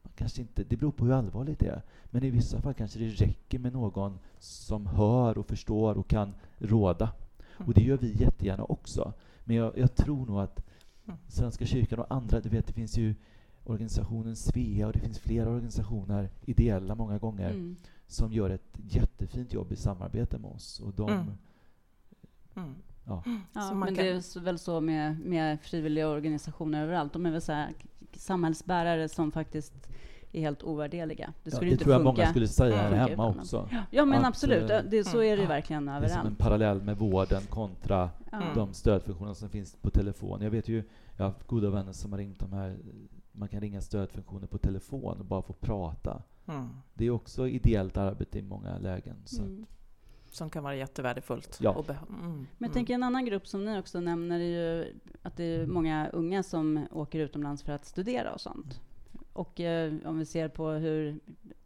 man 0.01 0.13
kanske 0.15 0.41
inte, 0.41 0.63
det 0.63 0.77
beror 0.77 0.91
på 0.91 1.05
hur 1.05 1.13
allvarligt 1.13 1.59
det 1.59 1.67
är, 1.67 1.81
men 2.05 2.23
i 2.23 2.29
vissa 2.29 2.61
fall 2.61 2.73
kanske 2.73 2.99
det 2.99 3.07
räcker 3.07 3.59
med 3.59 3.73
någon 3.73 4.19
som 4.39 4.87
hör 4.87 5.37
och 5.37 5.45
förstår 5.45 5.97
och 5.97 6.07
kan 6.07 6.33
råda. 6.57 7.11
Mm. 7.57 7.67
Och 7.67 7.73
det 7.73 7.81
gör 7.81 7.97
vi 7.97 8.17
jättegärna 8.17 8.63
också. 8.63 9.13
Men 9.43 9.55
jag, 9.55 9.77
jag 9.77 9.95
tror 9.95 10.25
nog 10.25 10.39
att 10.39 10.63
mm. 11.05 11.19
Svenska 11.27 11.65
kyrkan 11.65 11.99
och 11.99 12.13
andra, 12.13 12.39
du 12.39 12.49
vet, 12.49 12.67
det 12.67 12.73
finns 12.73 12.97
ju 12.97 13.15
organisationen 13.63 14.35
Svea 14.35 14.87
och 14.87 14.93
det 14.93 14.99
finns 14.99 15.19
flera 15.19 15.49
organisationer, 15.49 16.29
ideella 16.45 16.95
många 16.95 17.17
gånger, 17.17 17.49
mm. 17.49 17.75
som 18.07 18.33
gör 18.33 18.49
ett 18.49 18.79
jättefint 18.89 19.53
jobb 19.53 19.71
i 19.71 19.75
samarbete 19.75 20.37
med 20.37 20.51
oss. 20.51 20.79
Och 20.79 20.93
de, 20.93 21.09
mm. 21.09 21.31
Mm. 22.55 22.75
Ja. 23.11 23.23
ja 23.53 23.73
men 23.73 23.93
det 23.93 24.09
är 24.09 24.39
väl 24.39 24.59
så 24.59 24.81
med, 24.81 25.19
med 25.19 25.61
frivilliga 25.61 26.09
organisationer 26.09 26.83
överallt. 26.83 27.13
De 27.13 27.25
är 27.25 27.31
väl 27.31 27.41
så 27.41 27.51
här, 27.51 27.73
samhällsbärare 28.13 29.09
som 29.09 29.31
faktiskt 29.31 29.87
är 30.31 30.41
helt 30.41 30.63
ovärderliga. 30.63 31.33
Det, 31.43 31.51
skulle 31.51 31.65
ja, 31.65 31.69
det 31.69 31.71
inte 31.71 31.83
tror 31.83 31.95
jag 31.95 32.03
många 32.03 32.29
skulle 32.29 32.47
säga 32.47 32.77
här 32.77 32.91
hemma 32.91 33.27
också. 33.27 33.69
Ja, 33.91 34.05
men 34.05 34.19
att, 34.19 34.27
absolut. 34.27 34.71
Eh, 34.71 34.79
det, 34.89 35.03
så 35.03 35.23
är 35.23 35.35
det 35.35 35.41
ju 35.41 35.47
verkligen 35.47 35.87
överallt. 35.87 36.07
Det 36.07 36.13
är 36.13 36.17
som 36.17 36.27
en 36.27 36.35
parallell 36.35 36.81
med 36.81 36.97
vården 36.97 37.41
kontra 37.49 38.09
mm. 38.31 38.47
de 38.55 38.73
stödfunktioner 38.73 39.33
som 39.33 39.49
finns 39.49 39.75
på 39.75 39.89
telefon. 39.89 40.41
Jag 40.41 40.51
vet 40.51 40.67
ju, 40.67 40.83
jag 41.17 41.25
har 41.25 41.31
haft 41.31 41.47
goda 41.47 41.69
vänner 41.69 41.93
som 41.93 42.11
har 42.11 42.19
ringt 42.19 42.39
de 42.39 42.53
här, 42.53 42.77
man 43.31 43.47
kan 43.47 43.61
ringa 43.61 43.81
stödfunktioner 43.81 44.47
på 44.47 44.57
telefon 44.57 45.19
och 45.19 45.25
bara 45.25 45.41
få 45.41 45.53
prata. 45.53 46.21
Mm. 46.47 46.69
Det 46.93 47.05
är 47.05 47.09
också 47.09 47.47
ideellt 47.47 47.97
arbete 47.97 48.39
i 48.39 48.41
många 48.41 48.77
lägen. 48.77 49.15
Så 49.25 49.41
mm. 49.41 49.65
Som 50.31 50.49
kan 50.49 50.63
vara 50.63 50.75
jättevärdefullt. 50.75 51.57
Ja. 51.61 51.71
Mm. 51.71 51.97
Men 52.09 52.47
jag 52.57 52.65
mm. 52.65 52.73
tänker 52.73 52.93
en 52.93 53.03
annan 53.03 53.25
grupp 53.25 53.47
som 53.47 53.65
ni 53.65 53.79
också 53.79 53.99
nämner 53.99 54.39
är 54.39 54.43
ju 54.43 54.99
att 55.21 55.37
det 55.37 55.43
är 55.43 55.65
många 55.65 56.09
unga 56.09 56.43
som 56.43 56.87
åker 56.91 57.19
utomlands 57.19 57.63
för 57.63 57.71
att 57.71 57.85
studera 57.85 58.33
och 58.33 58.41
sånt. 58.41 58.81
Och 59.33 59.59
eh, 59.59 59.93
om 60.05 60.19
vi 60.19 60.25
ser 60.25 60.47
på 60.47 60.69
hur 60.69 61.19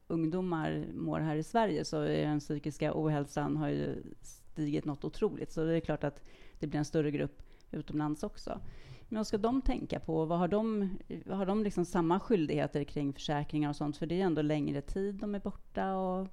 ungdomar 0.08 0.86
mår 0.94 1.20
här 1.20 1.36
i 1.36 1.44
Sverige 1.44 1.86
så 1.86 2.02
är 2.02 2.26
den 2.26 2.40
psykiska 2.40 2.92
ohälsan 2.96 3.58
har 3.58 3.70
ju 3.70 4.04
stigit 4.22 4.86
något 4.86 5.06
otroligt. 5.06 5.52
Så 5.52 5.64
det 5.64 5.76
är 5.76 5.80
klart 5.80 6.04
att 6.04 6.22
det 6.60 6.68
blir 6.68 6.80
en 6.80 6.86
större 6.86 7.12
grupp 7.12 7.42
utomlands 7.72 8.24
också. 8.24 8.60
Men 9.10 9.18
vad 9.18 9.28
ska 9.28 9.38
de 9.38 9.62
tänka 9.62 10.00
på? 10.00 10.26
Vad 10.26 10.40
har 10.40 10.48
de, 10.48 10.90
har 11.30 11.46
de 11.46 11.64
liksom 11.64 11.86
samma 11.86 12.20
skyldigheter 12.20 12.84
kring 12.84 13.14
försäkringar 13.14 13.70
och 13.70 13.76
sånt? 13.76 13.98
För 13.98 14.06
det 14.06 14.22
är 14.22 14.26
ändå 14.26 14.42
längre 14.42 14.82
tid 14.82 15.16
de 15.16 15.36
är 15.36 15.40
borta. 15.40 15.96
Och 15.96 16.28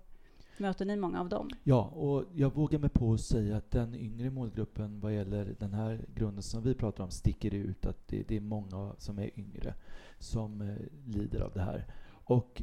möter 0.59 0.85
ni 0.85 0.97
många 0.97 1.21
av 1.21 1.29
dem? 1.29 1.51
Ja, 1.65 1.85
och 1.85 2.25
jag 2.35 2.55
vågar 2.55 2.79
mig 2.79 2.91
på 2.91 3.13
att 3.13 3.21
säga 3.21 3.57
att 3.57 3.71
den 3.71 3.95
yngre 3.95 4.31
målgruppen 4.31 5.01
vad 5.01 5.15
gäller 5.15 5.55
den 5.59 5.75
här 5.75 6.05
grunden 6.15 6.43
som 6.43 6.63
vi 6.63 6.75
pratar 6.75 7.05
om 7.05 7.11
sticker 7.11 7.55
ut. 7.55 7.87
Att 7.87 8.09
det, 8.09 8.29
det 8.29 8.37
är 8.37 8.41
många 8.41 8.93
som 8.99 9.19
är 9.19 9.39
yngre 9.39 9.75
som 10.19 10.61
eh, 10.61 10.77
lider 11.07 11.41
av 11.41 11.53
det 11.55 11.63
här. 11.63 11.87
Och 12.11 12.63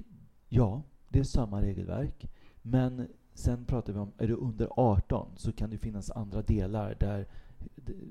ja, 0.49 0.81
det 1.09 1.19
är 1.19 1.23
samma 1.23 1.61
regelverk. 1.61 2.27
Men 2.61 3.07
sen 3.33 3.65
pratar 3.65 3.93
vi 3.93 3.99
om, 3.99 4.11
är 4.17 4.27
du 4.27 4.33
under 4.33 4.67
18 4.71 5.27
så 5.35 5.51
kan 5.51 5.69
det 5.69 5.77
finnas 5.77 6.11
andra 6.11 6.41
delar 6.41 6.95
där 6.99 7.27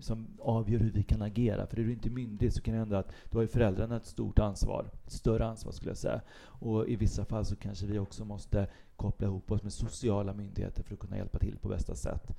som 0.01 0.27
avgör 0.39 0.79
hur 0.79 0.91
vi 0.91 1.03
kan 1.03 1.23
agera. 1.23 1.67
För 1.67 1.79
är 1.79 1.85
du 1.85 1.93
inte 1.93 2.11
myndig 2.11 2.53
så 2.53 2.61
kan 2.61 2.75
det 2.75 2.79
hända 2.81 2.99
att 2.99 3.13
då 3.31 3.39
har 3.39 3.47
föräldrarna 3.47 3.97
ett 3.97 4.07
stort 4.07 4.39
ansvar, 4.39 4.91
ett 5.07 5.13
större 5.13 5.47
ansvar 5.47 5.73
skulle 5.73 5.91
jag 5.91 5.99
säga. 5.99 6.21
Och 6.41 6.89
i 6.89 6.97
vissa 6.97 7.25
fall 7.25 7.45
så 7.45 7.57
kanske 7.57 7.87
vi 7.87 7.99
också 7.99 8.25
måste 8.25 8.69
koppla 8.99 9.27
ihop 9.27 9.51
oss 9.51 9.63
med 9.63 9.73
sociala 9.73 10.35
myndigheter 10.35 10.83
för 10.83 10.95
att 10.95 11.01
kunna 11.01 11.17
hjälpa 11.17 11.39
till 11.39 11.59
på 11.59 11.69
bästa 11.69 11.95
sätt. 11.95 12.37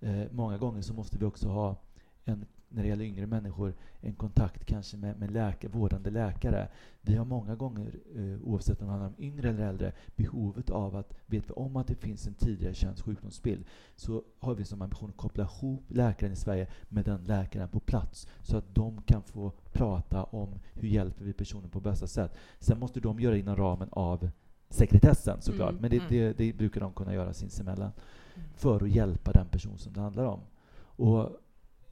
Eh, 0.00 0.22
många 0.30 0.58
gånger 0.58 0.82
så 0.82 0.94
måste 0.94 1.18
vi 1.18 1.24
också 1.24 1.48
ha 1.48 1.76
en 2.24 2.46
när 2.72 2.82
det 2.82 2.88
gäller 2.88 3.04
yngre 3.04 3.26
människor, 3.26 3.74
en 4.00 4.14
kontakt 4.14 4.64
kanske 4.64 4.96
med, 4.96 5.18
med 5.18 5.30
läka, 5.30 5.68
vårdande 5.68 6.10
läkare. 6.10 6.68
Vi 7.00 7.16
har 7.16 7.24
många 7.24 7.54
gånger, 7.54 7.92
eh, 8.16 8.48
oavsett 8.48 8.80
om 8.80 8.86
det 8.86 8.92
handlar 8.92 9.08
om 9.08 9.24
yngre 9.24 9.48
eller 9.48 9.68
äldre, 9.68 9.92
behovet 10.16 10.70
av 10.70 10.96
att, 10.96 11.14
vet 11.26 11.50
vi 11.50 11.52
om 11.52 11.76
att 11.76 11.86
det 11.86 11.94
finns 11.94 12.26
en 12.26 12.34
tidigare 12.34 12.74
känd 12.74 13.00
sjukdomsbild, 13.00 13.64
så 13.96 14.22
har 14.38 14.54
vi 14.54 14.64
som 14.64 14.82
ambition 14.82 15.10
att 15.10 15.16
koppla 15.16 15.44
ihop 15.44 15.84
läkaren 15.88 16.32
i 16.32 16.36
Sverige 16.36 16.66
med 16.88 17.04
den 17.04 17.24
läkaren 17.24 17.68
på 17.68 17.80
plats, 17.80 18.28
så 18.42 18.56
att 18.56 18.74
de 18.74 19.02
kan 19.02 19.22
få 19.22 19.52
prata 19.72 20.24
om 20.24 20.48
hur 20.74 20.88
hjälper 20.88 21.24
vi 21.24 21.32
personen 21.32 21.70
på 21.70 21.80
bästa 21.80 22.06
sätt. 22.06 22.36
Sen 22.58 22.78
måste 22.78 23.00
de 23.00 23.20
göra 23.20 23.34
det 23.34 23.40
inom 23.40 23.56
ramen 23.56 23.88
av 23.92 24.30
sekretessen 24.70 25.40
såklart, 25.40 25.70
mm, 25.70 25.80
men 25.80 25.90
det, 25.90 25.96
mm. 25.96 26.08
det, 26.08 26.32
det, 26.32 26.52
brukar 26.52 26.80
de 26.80 26.92
kunna 26.92 27.14
göra 27.14 27.32
sinsemellan 27.32 27.92
mm. 28.34 28.48
för 28.54 28.82
att 28.84 28.90
hjälpa 28.90 29.32
den 29.32 29.48
person 29.48 29.78
som 29.78 29.92
det 29.92 30.00
handlar 30.00 30.24
om. 30.24 30.40
Och 30.80 31.30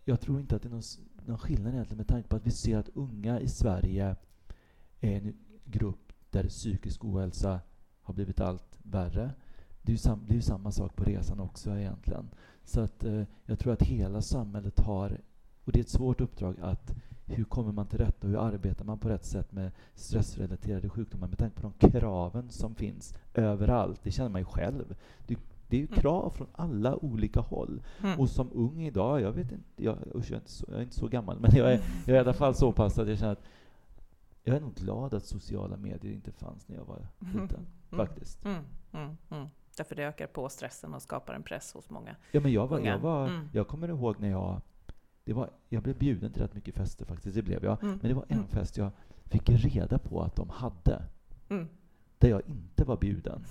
jag 0.05 0.21
tror 0.21 0.41
inte 0.41 0.57
att 0.57 0.63
det 0.63 0.69
är 0.69 0.71
någon, 0.71 0.83
någon 1.27 1.39
skillnad 1.39 1.73
egentligen 1.73 1.97
med 1.97 2.09
tanke 2.09 2.29
på 2.29 2.37
att 2.37 2.47
vi 2.47 2.51
ser 2.51 2.79
att 2.79 2.89
unga 2.95 3.41
i 3.41 3.49
Sverige 3.49 4.17
är 5.01 5.17
en 5.17 5.35
grupp 5.65 6.13
där 6.31 6.49
psykisk 6.49 7.05
ohälsa 7.05 7.61
har 8.03 8.15
blivit 8.15 8.41
allt 8.41 8.79
värre. 8.83 9.31
Det 9.83 9.91
är 9.91 9.95
ju, 9.95 9.99
sam, 9.99 10.25
det 10.27 10.33
är 10.33 10.37
ju 10.37 10.43
samma 10.43 10.73
sak 10.73 10.97
på 10.97 11.05
resan 11.05 11.41
också 11.41 11.79
egentligen. 11.79 12.29
Så 12.65 12.81
att 12.81 13.05
eh, 13.05 13.23
jag 13.47 13.59
tror 13.59 13.73
att 13.73 13.83
hela 13.83 14.23
samhället 14.23 14.81
har, 14.81 15.21
och 15.65 15.73
det 15.73 15.79
är 15.79 15.83
ett 15.83 15.89
svårt 15.89 16.21
uppdrag, 16.21 16.57
att 16.61 16.95
hur 17.29 17.45
kommer 17.45 17.73
man 17.73 17.87
till 17.87 17.99
rätta 17.99 18.27
och 18.27 18.31
hur 18.31 18.39
arbetar 18.39 18.85
man 18.85 18.99
på 18.99 19.09
rätt 19.09 19.25
sätt 19.25 19.53
med 19.53 19.71
stressrelaterade 19.95 20.89
sjukdomar 20.89 21.29
med 21.29 21.39
tanke 21.39 21.61
på 21.61 21.73
de 21.79 21.91
kraven 21.91 22.51
som 22.51 22.75
finns 22.75 23.15
överallt. 23.35 24.01
Det 24.03 24.11
känner 24.11 24.31
man 24.31 24.41
ju 24.41 24.45
själv. 24.45 24.95
Du 25.27 25.37
det 25.69 25.77
är 25.77 25.81
ju 25.81 25.87
mm. 25.87 26.01
krav 26.01 26.31
från 26.31 26.47
alla 26.53 26.97
olika 26.97 27.41
håll. 27.41 27.83
Mm. 28.03 28.21
Och 28.21 28.31
som 28.31 28.51
ung 28.53 28.83
idag, 28.83 29.21
jag 29.21 29.33
vet 29.33 29.53
inte, 29.53 29.85
jag, 29.85 29.99
usch, 30.15 30.31
jag, 30.31 30.33
är 30.33 30.37
inte 30.37 30.51
så, 30.51 30.67
jag 30.69 30.79
är 30.79 30.83
inte 30.83 30.95
så 30.95 31.09
gammal, 31.09 31.41
men 31.41 31.57
jag 31.57 31.73
är, 31.73 31.81
jag 32.07 32.09
är 32.09 32.15
i 32.15 32.19
alla 32.19 32.33
fall 32.33 32.55
så 32.55 32.73
pass 32.73 32.99
att 32.99 33.09
jag 33.09 33.19
känner 33.19 33.33
att 33.33 33.45
jag 34.45 34.57
är 34.57 34.61
nog 34.61 34.75
glad 34.75 35.15
att 35.15 35.25
sociala 35.25 35.77
medier 35.77 36.13
inte 36.13 36.33
fanns 36.33 36.69
när 36.69 36.77
jag 36.77 36.85
var 36.85 37.07
mm. 37.21 37.43
liten, 37.43 37.67
mm. 37.91 38.07
faktiskt. 38.07 38.45
Mm. 38.45 38.65
Mm. 39.31 39.49
Därför 39.77 39.95
det 39.95 40.03
ökar 40.03 40.27
på 40.27 40.49
stressen 40.49 40.95
och 40.95 41.03
skapar 41.03 41.35
en 41.35 41.43
press 41.43 41.73
hos 41.73 41.91
många 41.91 42.17
Ja, 42.33 42.41
men 42.41 42.53
jag, 42.53 42.67
var, 42.67 42.79
jag, 42.79 42.99
var, 42.99 43.49
jag 43.53 43.69
kommer 43.69 43.89
ihåg 43.89 44.21
när 44.21 44.31
jag 44.31 44.61
det 45.29 45.35
var, 45.35 45.51
jag 45.69 45.83
blev 45.83 45.99
bjuden 45.99 46.33
till 46.33 46.43
rätt 46.43 46.55
mycket 46.55 46.75
fester 46.75 47.05
faktiskt, 47.05 47.35
det 47.35 47.43
blev 47.43 47.65
jag. 47.65 47.79
Men 47.83 47.99
det 48.03 48.15
var 48.15 48.25
en 48.29 48.47
fest 48.47 48.77
jag 48.77 48.91
fick 49.25 49.49
reda 49.49 49.99
på 49.99 50.23
att 50.23 50.37
de 50.37 50.49
hade, 50.51 51.03
där 52.19 52.29
jag 52.29 52.43
inte 52.47 52.85
var 52.85 52.97
bjuden. 52.97 53.45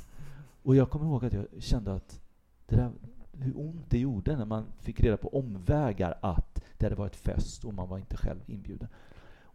Och 0.64 0.76
jag 0.76 0.90
kommer 0.90 1.06
ihåg 1.06 1.26
att 1.26 1.34
jag 1.34 1.46
kände 1.60 1.94
att 1.94 2.20
det 2.66 2.76
där, 2.76 2.92
hur 3.32 3.60
ont 3.60 3.90
det 3.90 4.00
gjorde 4.00 4.38
när 4.38 4.46
man 4.46 4.66
fick 4.80 5.00
reda 5.00 5.18
på 5.18 5.38
omvägar 5.40 6.18
att 6.22 6.64
det 6.78 6.86
hade 6.86 6.96
varit 6.96 7.16
fest 7.16 7.66
och 7.66 7.74
man 7.74 7.90
var 7.90 7.98
inte 7.98 8.18
själv 8.18 8.40
inbjuden. 8.48 8.88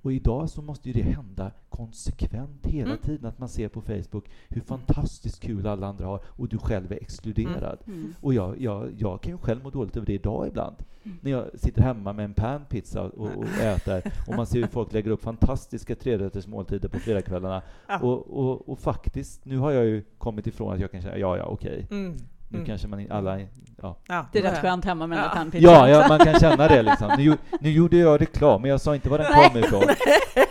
Och 0.03 0.13
idag 0.13 0.51
så 0.51 0.63
måste 0.63 0.91
ju 0.91 1.03
det 1.03 1.11
hända 1.11 1.51
konsekvent 1.69 2.67
hela 2.67 2.91
mm. 2.91 3.03
tiden, 3.03 3.27
att 3.27 3.39
man 3.39 3.49
ser 3.49 3.69
på 3.69 3.81
Facebook 3.81 4.31
hur 4.49 4.61
fantastiskt 4.61 5.41
kul 5.41 5.67
alla 5.67 5.87
andra 5.87 6.07
har 6.07 6.21
och 6.27 6.49
du 6.49 6.59
själv 6.59 6.93
är 6.93 6.97
exkluderad. 6.97 7.79
Mm. 7.87 8.01
Mm. 8.01 8.15
Och 8.21 8.35
jag, 8.35 8.61
jag, 8.61 8.93
jag 8.99 9.21
kan 9.21 9.33
ju 9.33 9.39
själv 9.39 9.63
må 9.63 9.71
dåligt 9.71 9.97
över 9.97 10.07
det 10.07 10.13
idag 10.13 10.49
ibland. 10.49 10.77
Mm. 11.03 11.19
När 11.21 11.31
jag 11.31 11.45
sitter 11.55 11.83
hemma 11.83 12.13
med 12.13 12.25
en 12.25 12.35
panpizza 12.35 13.03
och, 13.03 13.37
och 13.37 13.45
äter 13.61 14.03
och 14.29 14.37
man 14.37 14.47
ser 14.47 14.61
hur 14.61 14.67
folk 14.67 14.93
lägger 14.93 15.11
upp 15.11 15.23
fantastiska 15.23 15.95
trerätters 15.95 16.47
måltider 16.47 16.89
på 16.89 16.99
fredagskvällarna. 16.99 17.63
Och, 18.03 18.39
och, 18.39 18.69
och, 18.69 18.79
faktiskt, 18.79 19.45
nu 19.45 19.59
har 19.59 19.71
jag 19.71 19.85
ju 19.85 20.03
kommit 20.19 20.47
ifrån 20.47 20.73
att 20.73 20.81
jag 20.81 20.91
kan 20.91 21.03
säga 21.03 21.19
ja, 21.19 21.37
ja, 21.37 21.45
okej. 21.45 21.85
Okay. 21.85 22.13
Nu 22.53 22.59
mm. 22.59 22.67
kanske 22.67 22.89
man 22.89 23.07
alla... 23.11 23.41
Ja. 23.83 23.97
ja. 24.09 24.27
det 24.33 24.39
är 24.39 24.43
rätt 24.43 24.61
skönt 24.61 24.85
hemma 24.85 25.07
med 25.07 25.19
ja. 25.19 25.41
en 25.41 25.51
ja, 25.55 25.89
ja, 25.89 26.09
man 26.09 26.19
kan 26.19 26.41
känna 26.41 26.69
det 26.69 26.83
liksom. 26.83 27.13
Nu, 27.19 27.37
nu 27.61 27.71
gjorde 27.71 27.97
jag 27.97 28.21
reklam, 28.21 28.63
men 28.63 28.71
jag 28.71 28.81
sa 28.81 28.95
inte 28.95 29.09
var 29.09 29.19
den 29.19 29.33
kom 29.33 29.59
ifrån. 29.59 29.83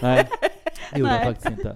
Nej, 0.02 0.30
det 0.92 1.00
gjorde 1.00 1.12
Nej. 1.12 1.26
jag 1.26 1.36
faktiskt 1.36 1.50
inte. 1.58 1.76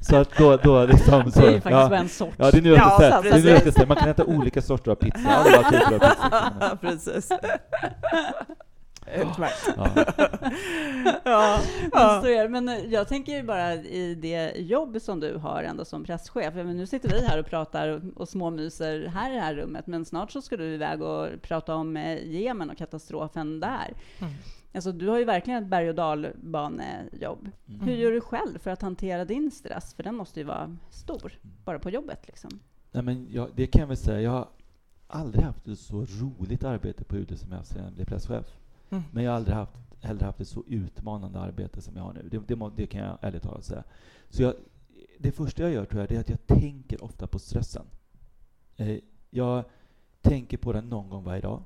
Så 0.00 0.16
att 0.16 0.36
då, 0.36 0.56
då 0.56 0.84
liksom, 0.84 1.32
så, 1.32 1.40
det 1.40 1.46
är 1.46 1.50
ju 1.50 1.60
faktiskt 1.60 1.80
ja, 1.80 1.88
bara 1.88 1.98
en 1.98 2.08
sort. 2.08 2.34
Ja, 2.36 2.50
det 2.50 2.58
är 2.58 2.62
nu 2.62 2.68
jag 2.68 2.78
Ja. 2.78 3.20
Det 3.22 3.28
är 3.28 3.42
nu 3.42 3.70
jag. 3.76 3.88
Man 3.88 3.96
kan 3.96 4.08
äta 4.08 4.24
olika 4.24 4.62
sorter 4.62 4.90
av 4.90 4.94
pizza. 4.94 5.28
Alla 5.28 5.70
typer 5.70 5.94
av 5.94 5.98
pizza. 5.98 6.76
Precis. 6.80 7.28
Utmärkt. 9.14 9.68
Ja. 11.24 11.60
Ja, 11.92 12.12
Men 12.12 12.22
så 12.22 12.28
är. 12.28 12.48
Men 12.48 12.68
eh, 12.68 12.84
jag 12.84 13.08
tänker 13.08 13.32
ju 13.32 13.42
bara 13.42 13.74
i 13.74 14.14
det 14.14 14.52
jobb 14.56 15.00
som 15.00 15.20
du 15.20 15.36
har 15.36 15.62
ändå 15.62 15.84
som 15.84 16.04
presschef. 16.04 16.54
Men 16.54 16.76
nu 16.76 16.86
sitter 16.86 17.08
vi 17.08 17.26
här 17.26 17.40
och 17.40 17.46
pratar 17.46 17.88
och, 17.88 18.02
och 18.16 18.28
småmyser 18.28 19.06
här 19.06 19.30
i 19.30 19.34
det 19.34 19.40
här 19.40 19.54
rummet, 19.54 19.86
men 19.86 20.04
snart 20.04 20.30
så 20.32 20.42
ska 20.42 20.56
du 20.56 20.64
iväg 20.64 21.02
och 21.02 21.28
prata 21.42 21.74
om 21.74 21.96
eh, 21.96 22.26
Jemen 22.26 22.70
och 22.70 22.78
katastrofen 22.78 23.60
där. 23.60 23.94
Mm. 24.18 24.32
Alltså, 24.74 24.92
du 24.92 25.08
har 25.08 25.18
ju 25.18 25.24
verkligen 25.24 25.62
ett 25.62 25.70
berg 25.70 25.88
och 25.88 25.94
dalbanejobb. 25.94 27.50
Mm. 27.68 27.80
Hur 27.80 27.94
gör 27.94 28.12
du 28.12 28.20
själv 28.20 28.58
för 28.58 28.70
att 28.70 28.82
hantera 28.82 29.24
din 29.24 29.50
stress? 29.50 29.94
För 29.94 30.02
den 30.02 30.14
måste 30.14 30.40
ju 30.40 30.46
vara 30.46 30.76
stor, 30.90 31.32
bara 31.64 31.78
på 31.78 31.90
jobbet 31.90 32.26
liksom. 32.26 32.50
Nej, 32.92 33.02
men 33.02 33.26
jag, 33.30 33.48
det 33.54 33.66
kan 33.66 33.80
jag 33.80 33.88
väl 33.88 33.96
säga. 33.96 34.20
Jag 34.20 34.30
har 34.30 34.48
aldrig 35.06 35.44
haft 35.44 35.68
ett 35.68 35.78
så 35.78 36.04
roligt 36.04 36.64
arbete 36.64 37.04
på 37.04 37.16
UD 37.16 37.38
som 37.38 37.48
jag 37.48 37.54
har 37.54 37.58
haft 37.58 37.72
sedan 37.72 37.84
jag 37.84 37.92
blev 37.92 38.04
presschef. 38.04 38.46
Mm. 38.90 39.04
Men 39.12 39.24
jag 39.24 39.30
har 39.30 39.36
aldrig 39.36 39.56
haft, 39.56 39.76
heller 40.00 40.24
haft 40.24 40.40
ett 40.40 40.48
så 40.48 40.64
utmanande 40.66 41.40
arbete 41.40 41.80
som 41.80 41.96
jag 41.96 42.02
har 42.02 42.12
nu. 42.12 42.28
Det, 42.30 42.38
det, 42.46 42.56
må- 42.56 42.70
det 42.70 42.86
kan 42.86 43.00
jag 43.00 43.18
ärligt 43.20 43.42
talat 43.42 43.64
säga. 43.64 43.84
Så 44.28 44.42
jag, 44.42 44.54
det 45.18 45.32
första 45.32 45.62
jag 45.62 45.72
gör 45.72 45.84
tror 45.84 46.00
jag, 46.00 46.08
det 46.08 46.16
är 46.16 46.20
att 46.20 46.28
jag 46.28 46.46
tänker 46.46 47.04
ofta 47.04 47.26
på 47.26 47.38
stressen. 47.38 47.86
Eh, 48.76 48.98
jag 49.30 49.64
tänker 50.20 50.56
på 50.56 50.72
den 50.72 50.88
någon 50.88 51.10
gång 51.10 51.24
varje 51.24 51.40
dag. 51.40 51.62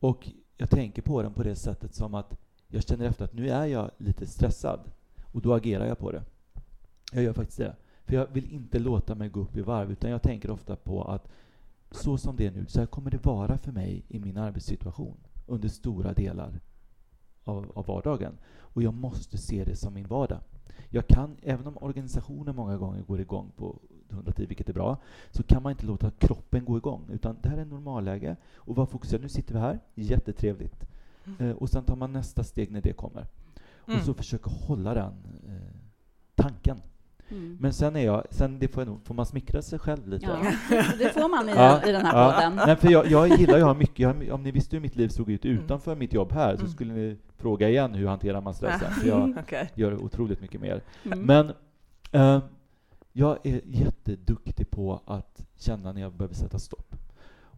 Och 0.00 0.30
jag 0.56 0.70
tänker 0.70 1.02
på 1.02 1.22
den 1.22 1.32
på 1.32 1.42
det 1.42 1.56
sättet 1.56 1.94
som 1.94 2.14
att 2.14 2.38
jag 2.68 2.82
känner 2.82 3.04
efter 3.04 3.24
att 3.24 3.32
nu 3.34 3.48
är 3.50 3.66
jag 3.66 3.90
lite 3.98 4.26
stressad. 4.26 4.80
Och 5.32 5.42
då 5.42 5.54
agerar 5.54 5.86
jag 5.86 5.98
på 5.98 6.12
det. 6.12 6.22
Jag 7.12 7.22
gör 7.22 7.32
faktiskt 7.32 7.58
det. 7.58 7.76
För 8.04 8.14
jag 8.14 8.26
vill 8.26 8.52
inte 8.52 8.78
låta 8.78 9.14
mig 9.14 9.28
gå 9.28 9.40
upp 9.40 9.56
i 9.56 9.60
varv, 9.60 9.92
utan 9.92 10.10
jag 10.10 10.22
tänker 10.22 10.50
ofta 10.50 10.76
på 10.76 11.04
att 11.04 11.28
så 11.90 12.18
som 12.18 12.36
det 12.36 12.46
är 12.46 12.50
nu, 12.50 12.66
så 12.68 12.78
här 12.78 12.86
kommer 12.86 13.10
det 13.10 13.24
vara 13.24 13.58
för 13.58 13.72
mig 13.72 14.04
i 14.08 14.18
min 14.18 14.36
arbetssituation 14.36 15.16
under 15.46 15.68
stora 15.68 16.12
delar 16.12 16.60
av, 17.44 17.72
av 17.74 17.86
vardagen. 17.86 18.32
Och 18.58 18.82
jag 18.82 18.94
måste 18.94 19.38
se 19.38 19.64
det 19.64 19.76
som 19.76 19.94
min 19.94 20.06
vardag. 20.06 20.40
Jag 20.88 21.06
kan, 21.06 21.36
även 21.42 21.66
om 21.66 21.78
organisationen 21.80 22.56
många 22.56 22.76
gånger 22.76 23.02
går 23.02 23.20
igång 23.20 23.52
på 23.56 23.78
110, 24.10 24.46
vilket 24.46 24.68
är 24.68 24.72
bra, 24.72 24.96
så 25.30 25.42
kan 25.42 25.62
man 25.62 25.72
inte 25.72 25.86
låta 25.86 26.10
kroppen 26.10 26.64
gå 26.64 26.76
igång. 26.76 27.08
Utan 27.12 27.36
det 27.42 27.48
här 27.48 27.58
är 27.58 27.64
normalläge. 27.64 28.36
Och 28.54 28.76
var 28.76 28.86
fokuserad. 28.86 29.22
Nu 29.22 29.28
sitter 29.28 29.54
vi 29.54 29.60
här, 29.60 29.80
jättetrevligt. 29.94 30.86
Eh, 31.38 31.50
och 31.50 31.70
sen 31.70 31.84
tar 31.84 31.96
man 31.96 32.12
nästa 32.12 32.44
steg 32.44 32.70
när 32.70 32.80
det 32.80 32.92
kommer. 32.92 33.26
Mm. 33.86 33.98
Och 33.98 34.04
så 34.04 34.14
försöka 34.14 34.50
hålla 34.50 34.94
den 34.94 35.12
eh, 35.48 35.76
tanken. 36.34 36.80
Mm. 37.30 37.56
Men 37.60 37.72
sen 37.72 37.96
är 37.96 38.04
jag, 38.04 38.24
sen 38.30 38.58
det 38.58 38.68
får, 38.68 38.80
jag 38.82 38.88
nog, 38.88 39.00
får 39.04 39.14
man 39.14 39.26
smickra 39.26 39.62
sig 39.62 39.78
själv 39.78 40.08
lite. 40.08 40.26
Ja, 40.26 40.52
det 40.98 41.12
får 41.14 41.28
man 41.28 41.48
i, 41.48 41.52
Ja, 41.52 41.78
den, 41.80 41.88
i 41.88 41.92
den 41.92 42.06
här 42.06 42.18
Ja. 42.26 42.32
podden. 42.32 42.60
Nej, 42.66 42.76
för 42.76 42.90
jag, 42.90 43.06
jag 43.10 43.28
gillar 43.28 43.54
ju 43.56 43.60
att 43.60 43.66
ha 43.66 43.74
mycket, 43.74 43.98
jag, 43.98 44.14
har- 44.14 44.30
om 44.32 44.42
ni 44.42 44.50
visste 44.50 44.76
hur 44.76 44.80
mitt 44.80 44.96
liv 44.96 45.08
såg 45.08 45.30
ut 45.30 45.44
Mm. 45.44 45.58
utanför 45.58 45.96
mitt 45.96 46.12
jobb 46.12 46.32
här 46.32 46.54
så 46.56 46.60
Mm. 46.60 46.72
skulle 46.72 46.94
ni 46.94 47.16
fråga 47.38 47.68
igen 47.68 47.94
hur 47.94 48.06
hanterar 48.06 48.40
man 48.40 48.54
stressen? 48.54 48.90
För 48.92 49.08
jag 49.08 49.34
Okej. 49.42 49.70
gör 49.74 50.02
otroligt 50.04 50.40
mycket 50.40 50.60
mer. 50.60 50.80
Mm. 51.04 51.18
Men 51.22 51.52
eh, 52.12 52.42
jag 53.12 53.38
är 53.46 53.60
jätteduktig 53.64 54.70
på 54.70 55.00
att 55.06 55.46
känna 55.56 55.92
när 55.92 56.00
jag 56.00 56.12
behöver 56.12 56.34
sätta 56.34 56.58
stopp. 56.58 56.96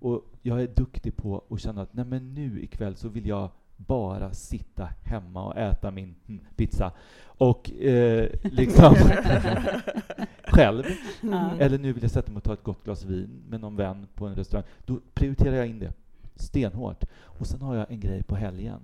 Och 0.01 0.23
jag 0.43 0.63
är 0.63 0.67
duktig 0.67 1.17
på 1.17 1.45
att 1.51 1.61
känna 1.61 1.83
att 1.83 1.95
nej 1.95 2.05
men 2.05 2.35
nu 2.35 2.61
ikväll 2.63 2.97
så 2.97 3.09
vill 3.09 3.27
jag 3.27 3.49
bara 3.79 4.33
sitta 4.33 4.89
hemma 5.05 5.45
och 5.47 5.57
äta 5.57 5.91
min 5.91 6.15
mm, 6.27 6.41
pizza. 6.57 6.93
Och 7.25 7.71
eh, 7.73 8.29
liksom 8.43 8.95
själv. 10.45 10.85
Ja. 11.21 11.51
Eller 11.59 11.79
nu 11.79 11.93
vill 11.93 12.03
jag 12.03 12.11
sätta 12.11 12.33
mig 12.33 12.37
och 12.37 12.45
ta 12.45 12.53
ett 12.53 12.63
gott 12.63 12.85
glas 12.85 13.05
vin 13.05 13.43
med 13.49 13.61
någon 13.61 13.77
vän 13.77 14.07
på 14.15 14.27
en 14.27 14.35
restaurang. 14.35 14.67
Då 14.87 15.01
prioriterar 15.15 15.57
jag 15.57 15.67
in 15.67 15.79
det 15.79 15.93
stenhårt. 16.35 17.05
Och 17.21 17.47
sen 17.47 17.63
har 17.63 17.77
jag 17.77 17.91
en 17.91 18.01
grej 18.01 18.23
på 18.23 18.37
helgen. 18.37 18.81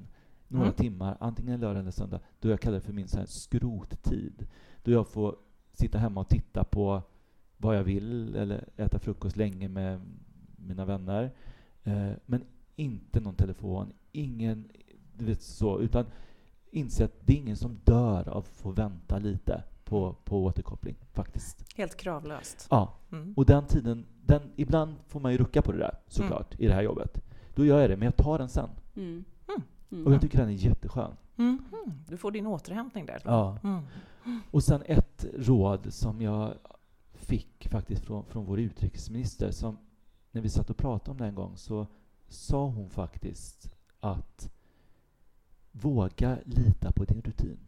Några 0.48 0.66
Mm. 0.66 0.76
timmar, 0.76 1.16
antingen 1.20 1.60
lördag 1.60 1.80
eller 1.80 1.90
söndag, 1.90 2.20
då 2.40 2.48
jag 2.48 2.60
kallar 2.60 2.74
det 2.74 2.80
för 2.80 2.92
min 2.92 3.08
så 3.08 3.18
här 3.18 3.26
skrottid. 3.26 4.46
Då 4.82 4.90
jag 4.90 5.08
får 5.08 5.36
sitta 5.72 5.98
hemma 5.98 6.20
och 6.20 6.28
titta 6.28 6.64
på 6.64 7.02
vad 7.56 7.76
jag 7.76 7.84
vill 7.84 8.34
eller 8.36 8.64
äta 8.76 8.98
frukost 8.98 9.36
länge 9.36 9.68
med 9.68 10.00
mina 10.56 10.84
vänner. 10.84 11.30
Eh, 11.84 12.10
men 12.26 12.44
inte 12.76 13.20
någon 13.20 13.34
telefon, 13.34 13.92
ingen 14.12 14.68
du 15.18 15.24
vet 15.24 15.42
så, 15.42 15.80
utan 15.80 16.06
inse 16.70 17.04
att 17.04 17.12
det 17.26 17.32
är 17.32 17.36
ingen 17.36 17.56
som 17.56 17.78
dör 17.84 18.28
av 18.28 18.38
att 18.38 18.48
få 18.48 18.70
vänta 18.70 19.18
lite 19.18 19.62
på, 19.84 20.16
på 20.24 20.44
återkoppling, 20.44 20.96
faktiskt. 21.12 21.64
Helt 21.76 21.96
kravlöst. 21.96 22.66
Ja, 22.70 22.94
Mm. 23.12 23.34
och 23.36 23.46
den 23.46 23.66
tiden, 23.66 24.06
den, 24.26 24.42
ibland 24.56 24.94
får 25.08 25.20
man 25.20 25.32
ju 25.32 25.38
rucka 25.38 25.62
på 25.62 25.72
det 25.72 25.78
där 25.78 25.98
såklart 26.08 26.60
i 26.60 26.66
det 26.66 26.72
här 26.74 26.82
jobbet. 26.82 27.20
Då 27.54 27.64
gör 27.64 27.80
jag 27.80 27.90
det, 27.90 27.96
men 27.96 28.04
jag 28.06 28.16
tar 28.16 28.38
den 28.38 28.48
sen. 28.48 28.68
Mm. 28.96 29.24
Och 30.06 30.12
jag 30.12 30.20
tycker 30.20 30.38
den 30.38 30.48
är 30.48 30.52
jätteskön. 30.52 31.10
Mhm. 31.36 31.58
Du 32.08 32.16
får 32.16 32.30
din 32.30 32.46
återhämtning 32.46 33.06
där. 33.06 33.22
Ja. 33.24 33.58
Mm. 33.64 33.82
Och 34.50 34.62
sen 34.62 34.82
ett 34.86 35.26
råd 35.34 35.92
som 35.92 36.22
jag 36.22 36.52
fick 37.14 37.68
faktiskt 37.70 38.04
från, 38.04 38.24
från 38.24 38.44
vår 38.44 38.60
utrikesminister 38.60 39.50
som 39.50 39.78
när 40.30 40.40
vi 40.40 40.48
satt 40.48 40.70
och 40.70 40.76
pratade 40.76 41.10
om 41.10 41.16
det 41.16 41.26
en 41.26 41.34
gång 41.34 41.56
så 41.56 41.86
sa 42.28 42.66
hon 42.66 42.90
faktiskt 42.90 43.74
att 44.00 44.50
våga 45.80 46.38
lita 46.44 46.92
på 46.92 47.04
din 47.04 47.22
rutin. 47.22 47.58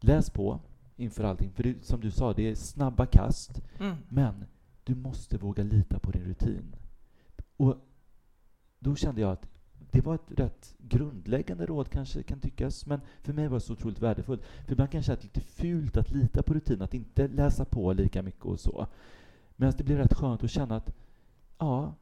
Läs 0.00 0.30
på 0.30 0.60
inför 0.96 1.24
allting, 1.24 1.50
för 1.52 1.62
det, 1.62 1.84
som 1.84 2.00
du 2.00 2.10
sa, 2.10 2.32
det 2.32 2.50
är 2.50 2.54
snabba 2.54 3.06
kast, 3.06 3.62
Mm. 3.80 3.96
men 4.08 4.44
du 4.84 4.94
måste 4.94 5.38
våga 5.38 5.62
lita 5.62 5.98
på 5.98 6.10
din 6.10 6.24
rutin. 6.24 6.76
Och 7.56 7.76
då 8.78 8.96
kände 8.96 9.20
jag 9.20 9.32
att 9.32 9.48
det 9.90 10.00
var 10.00 10.14
ett 10.14 10.30
rätt 10.38 10.74
grundläggande 10.78 11.66
råd 11.66 11.90
kanske 11.90 12.22
kan 12.22 12.40
tyckas, 12.40 12.86
men 12.86 13.00
för 13.22 13.32
mig 13.32 13.48
var 13.48 13.56
det 13.56 13.60
så 13.60 13.72
otroligt 13.72 14.02
värdefullt. 14.02 14.42
För 14.64 14.72
ibland 14.72 14.90
kan 14.90 14.98
jag 14.98 15.04
känna 15.04 15.14
att 15.14 15.22
det 15.22 15.28
är 15.28 15.40
lite 15.40 15.52
fult 15.52 15.96
att 15.96 16.10
lita 16.10 16.42
på 16.42 16.54
rutin, 16.54 16.82
att 16.82 16.94
inte 16.94 17.28
läsa 17.28 17.64
på 17.64 17.92
lika 17.92 18.22
mycket 18.22 18.44
och 18.44 18.60
så. 18.60 18.86
Men 19.56 19.72
det 19.76 19.84
blir 19.84 19.96
rätt 19.96 20.14
skönt 20.14 20.44
att 20.44 20.50
känna 20.50 20.76
att 20.76 20.94
ja, 21.58 21.94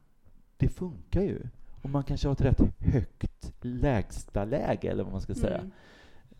det 0.57 0.69
funkar 0.69 1.21
ju. 1.21 1.47
Och 1.81 1.89
man 1.89 2.03
kanske 2.03 2.27
har 2.27 2.33
ett 2.33 2.41
rätt 2.41 2.61
högt 2.79 3.53
lägsta 3.61 4.45
läge 4.45 4.91
eller 4.91 5.03
vad 5.03 5.11
man 5.11 5.21
ska 5.21 5.35
säga. 5.35 5.57
Mm. 5.57 5.71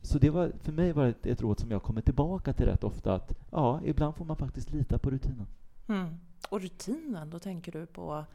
Så 0.02 0.20
det 0.20 0.30
var, 0.30 0.52
för 0.64 0.72
mig 0.72 0.92
var 0.94 1.04
det 1.04 1.10
ett, 1.10 1.26
ett 1.26 1.42
råd 1.42 1.60
som 1.60 1.72
jag 1.72 1.84
kommer 1.84 2.02
tillbaka 2.02 2.54
till 2.54 2.66
rätt 2.66 2.84
ofta, 2.84 3.14
att 3.16 3.34
ja, 3.52 3.82
ibland 3.86 4.16
får 4.16 4.26
man 4.26 4.36
faktiskt 4.38 4.72
lita 4.72 4.98
på 4.98 5.10
rutinen. 5.12 5.48
Mm. 5.88 6.16
Och 6.50 6.62
rutinen, 6.62 7.30
då 7.30 7.40
tänker 7.40 7.72
du 7.72 7.86
på... 7.86 8.26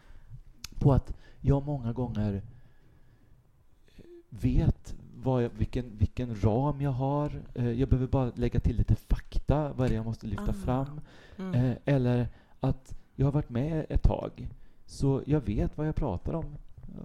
på 0.78 0.92
att 0.92 1.14
jag 1.40 1.62
många 1.66 1.92
gånger 1.92 2.42
vet 4.30 4.94
vad 5.22 5.44
jag, 5.44 5.50
vilken, 5.50 5.96
vilken 5.98 6.40
ram 6.42 6.80
jag 6.80 6.90
har. 6.90 7.42
Eh, 7.54 7.70
Jag 7.70 7.88
behöver 7.88 8.06
bara 8.08 8.32
lägga 8.34 8.60
till 8.60 8.76
lite 8.76 8.94
fakta, 8.94 9.72
vad 9.72 9.84
är 9.84 9.88
det 9.88 9.94
jag 9.96 10.04
måste 10.04 10.26
lyfta 10.26 10.50
Ah. 10.50 10.52
fram. 10.52 11.00
Mm. 11.38 11.54
Eh, 11.54 11.76
Eller 11.84 12.28
att 12.60 12.96
jag 13.14 13.26
har 13.26 13.32
varit 13.32 13.50
med 13.50 13.86
ett 13.88 14.02
tag, 14.02 14.48
så 14.86 15.22
jag 15.26 15.40
vet 15.40 15.76
vad 15.78 15.88
jag 15.88 15.94
pratar 15.96 16.32
om 16.32 16.56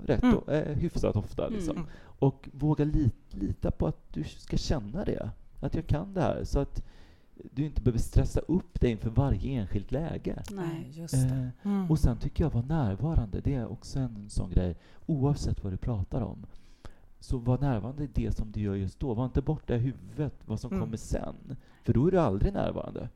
rätt 0.06 0.24
Mm. 0.24 0.38
och, 0.38 0.54
eh, 0.54 0.76
hyfsat 0.78 1.16
ofta. 1.16 1.48
Mm. 1.48 1.54
Liksom. 1.58 1.76
Mm. 1.78 1.88
Och 2.04 2.50
våga 2.54 2.86
li, 2.86 3.12
lita 3.30 3.72
på 3.72 3.88
att 3.88 4.14
du 4.14 4.24
ska 4.24 4.58
känna 4.58 5.06
det, 5.06 5.30
att 5.60 5.76
jag 5.76 5.88
kan 5.88 6.14
det 6.14 6.22
här. 6.22 6.44
Så 6.44 6.60
att 6.60 6.84
du 7.52 7.66
inte 7.66 7.82
behöver 7.82 8.00
stressa 8.00 8.40
upp 8.40 8.82
dig 8.82 8.92
inför 8.92 9.10
varje 9.10 9.62
enskilt 9.62 9.92
läge. 9.92 10.44
Nej. 10.52 10.88
just 10.94 11.14
det. 11.30 11.36
Eh, 11.36 11.72
Mm. 11.72 11.92
och 11.92 12.00
sen 12.00 12.18
tycker 12.18 12.44
jag 12.44 12.52
vara 12.52 12.66
närvarande, 12.66 13.42
det 13.42 13.56
är 13.56 13.68
också 13.72 14.00
en 14.00 14.30
sån 14.30 14.50
grej. 14.50 14.76
Oavsett 15.06 15.64
vad 15.64 15.74
du 15.74 15.78
pratar 15.78 16.22
om. 16.22 16.46
Så 17.20 17.38
var 17.38 17.58
närvarande 17.58 18.04
i 18.04 18.10
det 18.14 18.36
som 18.36 18.52
du 18.52 18.62
gör 18.62 18.76
just 18.76 19.00
då. 19.00 19.14
Var 19.14 19.26
inte 19.26 19.42
borta 19.42 19.76
i 19.76 19.78
huvudet 19.78 20.34
vad 20.46 20.60
som 20.60 20.72
Mm. 20.72 20.84
kommer 20.84 20.98
sen. 20.98 21.36
För 21.84 21.94
då 21.94 22.08
är 22.08 22.12
du 22.12 22.20
aldrig 22.20 22.54
närvarande. 22.54 23.10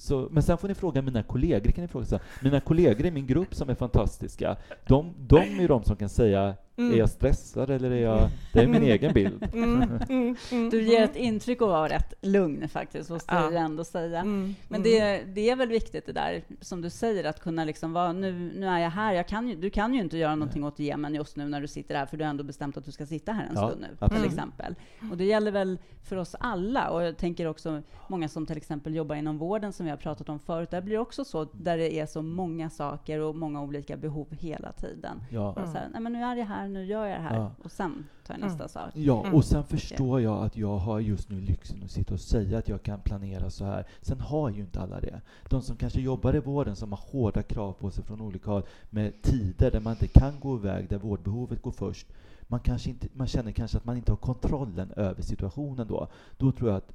Så, 0.00 0.28
men 0.30 0.42
sen 0.42 0.58
får 0.58 0.68
ni 0.68 0.74
fråga 0.74 1.02
mina 1.02 1.22
kollegor. 1.22 1.70
Kan 1.70 1.82
ni 1.82 1.88
fråga 1.88 2.06
så 2.06 2.14
här. 2.14 2.24
Mina 2.42 2.60
kollegor 2.60 3.06
i 3.06 3.10
min 3.10 3.26
grupp 3.26 3.54
som 3.54 3.70
är 3.70 3.74
fantastiska, 3.74 4.56
de, 4.86 5.14
de 5.18 5.36
är 5.36 5.60
ju 5.60 5.68
de 5.68 5.84
som 5.84 5.96
kan 5.96 6.08
säga 6.08 6.54
Mm. 6.80 6.92
är 6.94 6.98
jag 6.98 7.10
stressad 7.10 7.70
eller 7.70 7.90
är 7.90 8.02
jag... 8.02 8.28
Det 8.52 8.60
är 8.60 8.66
min 8.66 8.82
egen 8.82 9.12
bild. 9.12 9.46
Mm, 9.52 9.82
mm, 10.08 10.36
mm, 10.50 10.70
Du 10.70 10.82
ger 10.82 11.02
ett 11.02 11.16
intryck 11.16 11.62
av 11.62 11.68
att 11.68 11.72
vara 11.74 11.88
rätt 11.88 12.14
lugn 12.20 12.68
faktiskt, 12.68 13.10
måste 13.10 13.34
Ja. 13.34 13.44
jag 13.52 13.62
ändå 13.62 13.84
säga. 13.84 14.18
Mm, 14.20 14.54
Men 14.68 14.80
mm. 14.80 14.92
det, 14.92 15.22
det 15.34 15.50
är 15.50 15.56
väl 15.56 15.68
viktigt 15.68 16.06
det 16.06 16.12
där, 16.12 16.42
som 16.60 16.80
du 16.82 16.90
säger, 16.90 17.24
att 17.24 17.40
kunna 17.40 17.64
liksom 17.64 17.92
vara, 17.92 18.12
nu, 18.12 18.32
nu 18.56 18.66
är 18.66 18.78
jag 18.78 18.90
här, 18.90 19.12
jag 19.14 19.28
kan 19.28 19.48
ju, 19.48 19.56
du 19.56 19.70
kan 19.70 19.94
ju 19.94 20.00
inte 20.00 20.18
göra 20.18 20.34
någonting 20.34 20.64
åt 20.64 20.78
Jemen 20.78 21.14
just 21.14 21.36
nu 21.36 21.48
när 21.48 21.60
du 21.60 21.68
sitter 21.68 21.94
här, 21.94 22.06
för 22.06 22.16
du 22.16 22.24
har 22.24 22.30
ändå 22.30 22.44
bestämt 22.44 22.76
att 22.76 22.84
du 22.84 22.92
ska 22.92 23.06
sitta 23.06 23.32
här 23.32 23.42
en 23.46 23.52
Ja, 23.54 23.68
stund 23.68 23.80
nu, 23.80 23.88
absolut. 24.00 24.22
till 24.22 24.32
exempel. 24.32 24.74
Och 25.10 25.16
det 25.16 25.24
gäller 25.24 25.50
väl 25.50 25.78
för 26.04 26.16
oss 26.16 26.36
alla, 26.40 26.90
och 26.90 27.02
jag 27.02 27.16
tänker 27.16 27.46
också 27.46 27.82
många 28.08 28.28
som 28.28 28.46
till 28.46 28.56
exempel 28.56 28.94
jobbar 28.94 29.16
inom 29.16 29.38
vården, 29.38 29.72
som 29.72 29.84
vi 29.86 29.90
har 29.90 29.96
pratat 29.96 30.28
om 30.28 30.38
förut, 30.38 30.70
där 30.70 30.80
blir 30.80 30.94
det 30.94 31.00
också 31.00 31.24
så, 31.24 31.44
där 31.52 31.78
det 31.78 31.94
är 32.00 32.06
så 32.06 32.22
många 32.22 32.70
saker 32.70 33.18
och 33.20 33.36
många 33.36 33.62
olika 33.62 33.96
behov 33.96 34.26
hela 34.30 34.72
tiden. 34.72 35.22
Ja. 35.30 35.54
Så 35.54 35.60
här, 35.78 35.88
nej 35.92 36.02
men 36.02 36.12
nu 36.12 36.22
är 36.22 36.36
jag 36.36 36.46
här, 36.46 36.68
nu 36.72 36.84
gör 36.84 37.06
jag 37.06 37.20
det 37.20 37.22
här 37.22 37.36
ja. 37.36 37.52
och 37.64 37.72
sen 37.72 38.06
tar 38.26 38.34
jag 38.34 38.40
nästa 38.40 38.62
mm. 38.62 38.68
sak. 38.68 38.90
Ja, 38.94 39.20
mm. 39.20 39.34
och 39.34 39.44
sen 39.44 39.64
förstår 39.64 40.20
jag 40.20 40.44
att 40.44 40.56
jag 40.56 40.78
har 40.78 41.00
just 41.00 41.30
nu 41.30 41.40
lyxen 41.40 41.82
att 41.84 41.90
sitta 41.90 42.14
och 42.14 42.20
säga 42.20 42.58
att 42.58 42.68
jag 42.68 42.82
kan 42.82 43.00
planera 43.00 43.50
så 43.50 43.64
här. 43.64 43.86
Sen 44.00 44.20
har 44.20 44.50
ju 44.50 44.60
inte 44.60 44.80
alla 44.80 45.00
det. 45.00 45.20
De 45.48 45.62
som 45.62 45.76
kanske 45.76 46.00
jobbar 46.00 46.36
i 46.36 46.40
vården 46.40 46.76
som 46.76 46.92
har 46.92 47.00
hårda 47.12 47.42
krav 47.42 47.72
på 47.72 47.90
sig 47.90 48.04
från 48.04 48.20
olika 48.20 48.50
håll 48.50 48.62
med 48.90 49.22
tider 49.22 49.70
där 49.70 49.80
man 49.80 49.92
inte 49.92 50.08
kan 50.08 50.40
gå 50.40 50.56
iväg, 50.56 50.88
där 50.88 50.98
vårdbehovet 50.98 51.62
går 51.62 51.72
först. 51.72 52.06
Man, 52.42 52.60
kanske 52.60 52.90
inte, 52.90 53.08
man 53.12 53.26
känner 53.26 53.52
kanske 53.52 53.76
att 53.76 53.84
man 53.84 53.96
inte 53.96 54.12
har 54.12 54.16
kontrollen 54.16 54.92
över 54.96 55.22
situationen 55.22 55.88
då. 55.88 56.08
Då 56.36 56.52
tror 56.52 56.70
jag 56.70 56.76
att 56.76 56.92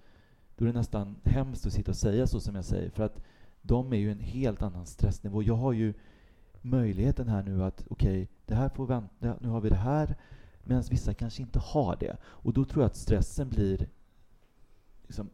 då 0.58 0.66
är 0.66 0.68
det 0.68 0.80
nästan 0.80 1.16
hemskt 1.24 1.66
att 1.66 1.74
sitta 1.74 1.92
och 1.92 1.98
säga 1.98 2.28
så 2.28 2.40
som 2.40 2.56
jag 2.56 2.66
säger, 2.66 2.90
för 2.90 3.04
att 3.04 3.22
de 3.62 3.94
är 3.94 3.98
ju 3.98 4.12
en 4.12 4.20
helt 4.20 4.62
annan 4.62 4.86
stressnivå. 4.86 5.44
Jag 5.44 5.56
har 5.56 5.74
ju 5.74 5.94
möjligheten 6.66 7.28
här 7.28 7.44
nu 7.44 7.64
att 7.64 7.86
okej, 7.90 8.22
okay, 8.22 8.28
det 8.46 8.56
här 8.56 8.70
får 8.70 8.86
vänta, 8.86 9.36
nu 9.42 9.48
har 9.48 9.62
vi 9.62 9.70
det 9.70 9.76
här, 9.76 10.16
medan 10.64 10.84
vissa 10.90 11.14
kanske 11.14 11.42
inte 11.42 11.60
har 11.60 11.96
det. 12.00 12.18
Och 12.24 12.54
då 12.54 12.66
tror 12.66 12.84
jag 12.84 12.90
att 12.90 12.96
stressen 12.96 13.50
blir 13.50 13.88
liksom 15.04 15.30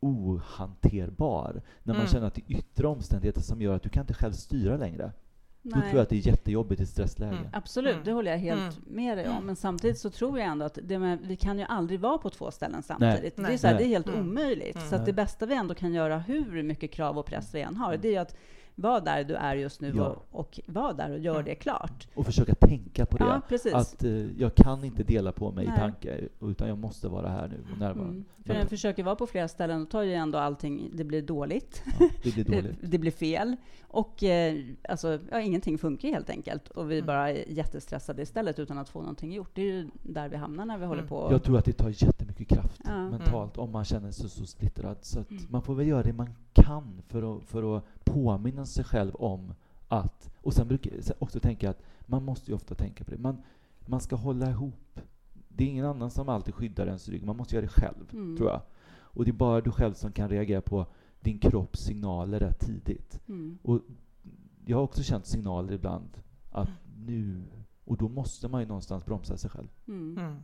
ohanterbar 0.00 1.62
när 1.82 1.94
man 1.94 2.00
mm. 2.00 2.12
känner 2.12 2.26
att 2.26 2.34
det 2.34 2.42
är 2.48 2.58
yttre 2.58 2.86
omständigheter 2.86 3.40
som 3.40 3.62
gör 3.62 3.76
att 3.76 3.82
du 3.82 3.88
kan 3.88 4.00
inte 4.00 4.14
själv 4.14 4.32
styra 4.32 4.76
längre. 4.76 5.12
Nej. 5.62 5.74
Då 5.74 5.80
tror 5.80 5.94
jag 5.94 6.02
att 6.02 6.08
det 6.08 6.16
är 6.16 6.26
jättejobbigt 6.26 6.80
i 6.80 6.86
stressläge. 6.86 7.36
Mm. 7.36 7.48
Absolut, 7.52 7.92
mm. 7.92 8.04
det 8.04 8.12
håller 8.12 8.30
jag 8.30 8.38
helt 8.38 8.60
mm. 8.60 8.84
med 8.86 9.18
dig 9.18 9.26
om. 9.26 9.32
Mm. 9.32 9.46
Men 9.46 9.56
samtidigt 9.56 9.98
så 9.98 10.10
tror 10.10 10.38
jag 10.38 10.48
ändå 10.48 10.64
att 10.64 10.76
med, 10.76 11.18
vi 11.22 11.36
kan 11.36 11.58
ju 11.58 11.64
aldrig 11.64 12.00
vara 12.00 12.18
på 12.18 12.30
två 12.30 12.50
ställen 12.50 12.82
samtidigt. 12.82 13.36
Nej. 13.36 13.46
Det, 13.46 13.52
är 13.54 13.58
så 13.58 13.66
här, 13.66 13.78
det 13.78 13.84
är 13.84 13.88
helt 13.88 14.08
mm. 14.08 14.20
omöjligt. 14.20 14.80
Så 14.88 14.96
att 14.96 15.06
det 15.06 15.12
bästa 15.12 15.46
vi 15.46 15.54
ändå 15.54 15.74
kan 15.74 15.92
göra, 15.92 16.18
hur 16.18 16.62
mycket 16.62 16.90
krav 16.92 17.18
och 17.18 17.26
press 17.26 17.54
vi 17.54 17.60
än 17.60 17.76
har, 17.76 17.96
det 17.96 18.14
är 18.14 18.20
att 18.20 18.36
var 18.78 19.00
där 19.00 19.24
du 19.24 19.34
är 19.34 19.54
just 19.54 19.80
nu 19.80 19.92
ja. 19.96 20.06
och, 20.06 20.40
och 20.40 20.60
var 20.66 20.94
där 20.94 21.10
och 21.10 21.18
gör 21.18 21.42
det 21.42 21.54
klart. 21.54 22.08
Och 22.14 22.26
försöka 22.26 22.54
tänka 22.54 23.06
på 23.06 23.16
det. 23.16 23.24
Ja, 23.24 23.78
att 23.78 24.04
uh, 24.04 24.40
jag 24.40 24.54
kan 24.54 24.84
inte 24.84 25.02
dela 25.02 25.32
på 25.32 25.50
mig 25.52 25.66
Nej. 25.66 25.74
i 25.74 25.78
tanke, 25.78 26.20
utan 26.40 26.68
jag 26.68 26.78
måste 26.78 27.08
vara 27.08 27.28
här 27.28 27.48
nu 27.48 27.64
och 27.72 27.78
närvarande. 27.78 28.12
Mm. 28.12 28.24
För 28.44 28.54
jag 28.54 28.68
försöker 28.68 29.04
vara 29.04 29.16
på 29.16 29.26
flera 29.26 29.48
ställen, 29.48 29.80
då 29.80 29.86
tar 29.86 30.02
ju 30.02 30.14
ändå 30.14 30.38
allting, 30.38 30.90
det 30.94 31.04
blir 31.04 31.22
dåligt. 31.22 31.82
Ja, 31.98 32.08
det, 32.22 32.34
blir 32.34 32.44
dåligt. 32.62 32.80
det, 32.80 32.86
det, 32.86 32.98
blir 32.98 33.10
fel. 33.10 33.56
Och 33.88 34.22
eh, 34.22 34.64
alltså, 34.88 35.18
ja, 35.30 35.40
ingenting 35.40 35.78
funkar 35.78 36.08
helt 36.08 36.30
enkelt. 36.30 36.70
Och 36.70 36.90
vi 36.90 36.94
mm. 36.94 37.06
bara 37.06 37.30
är 37.30 37.44
jättestressade 37.48 38.22
istället 38.22 38.58
utan 38.58 38.78
att 38.78 38.88
få 38.88 39.00
någonting 39.00 39.32
gjort. 39.32 39.50
Det 39.54 39.62
är 39.62 39.72
ju 39.72 39.88
där 40.02 40.28
vi 40.28 40.36
hamnar 40.36 40.64
när 40.64 40.78
vi 40.78 40.84
mm. 40.84 40.88
håller 40.88 41.08
på. 41.08 41.28
Jag 41.30 41.42
tror 41.42 41.58
att 41.58 41.64
det 41.64 41.72
tar 41.72 41.88
jättemycket 41.88 42.48
kraft 42.48 42.80
ja. 42.84 43.10
mentalt 43.10 43.58
om 43.58 43.72
man 43.72 43.84
känner 43.84 44.10
sig 44.10 44.30
så 44.30 44.46
splittrad. 44.46 44.96
Så 45.00 45.18
mm. 45.18 45.42
man 45.50 45.62
får 45.62 45.74
väl 45.74 45.86
göra 45.86 46.02
det 46.02 46.12
man 46.12 46.28
kan 46.52 47.02
för 47.08 47.36
att, 47.36 47.44
för 47.44 47.76
att 47.76 47.84
påminna 48.06 48.66
sig 48.66 48.84
själv 48.84 49.14
om 49.14 49.54
att... 49.88 50.30
Och 50.42 50.54
sen 50.54 50.68
brukar 50.68 50.92
jag 50.92 51.02
också 51.18 51.40
tänka 51.40 51.70
att 51.70 51.82
man 52.06 52.24
måste 52.24 52.50
ju 52.50 52.54
ofta 52.54 52.74
tänka 52.74 53.04
på 53.04 53.10
det. 53.10 53.18
Man, 53.18 53.42
man 53.86 54.00
ska 54.00 54.16
hålla 54.16 54.50
ihop. 54.50 55.00
Det 55.48 55.64
är 55.64 55.68
ingen 55.68 55.86
annan 55.86 56.10
som 56.10 56.28
alltid 56.28 56.54
skyddar 56.54 56.86
ens 56.86 57.08
rygg. 57.08 57.24
Man 57.24 57.36
måste 57.36 57.54
göra 57.54 57.66
det 57.66 57.72
själv, 57.72 58.12
mm. 58.12 58.36
tror 58.36 58.50
jag. 58.50 58.60
Och 58.88 59.24
det 59.24 59.30
är 59.30 59.32
bara 59.32 59.60
du 59.60 59.70
själv 59.70 59.94
som 59.94 60.12
kan 60.12 60.28
reagera 60.28 60.60
på 60.60 60.86
din 61.20 61.38
kropps 61.38 61.80
signaler 61.80 62.40
rätt 62.40 62.60
tidigt. 62.60 63.20
Mm. 63.28 63.58
Och 63.62 63.80
jag 64.64 64.76
har 64.76 64.84
också 64.84 65.02
känt 65.02 65.26
signaler 65.26 65.72
ibland 65.72 66.10
att 66.50 66.70
nu... 66.96 67.42
Och 67.84 67.96
då 67.96 68.08
måste 68.08 68.48
man 68.48 68.60
ju 68.60 68.66
någonstans 68.66 69.04
bromsa 69.04 69.36
sig 69.36 69.50
själv. 69.50 69.68
Mm. 69.86 70.42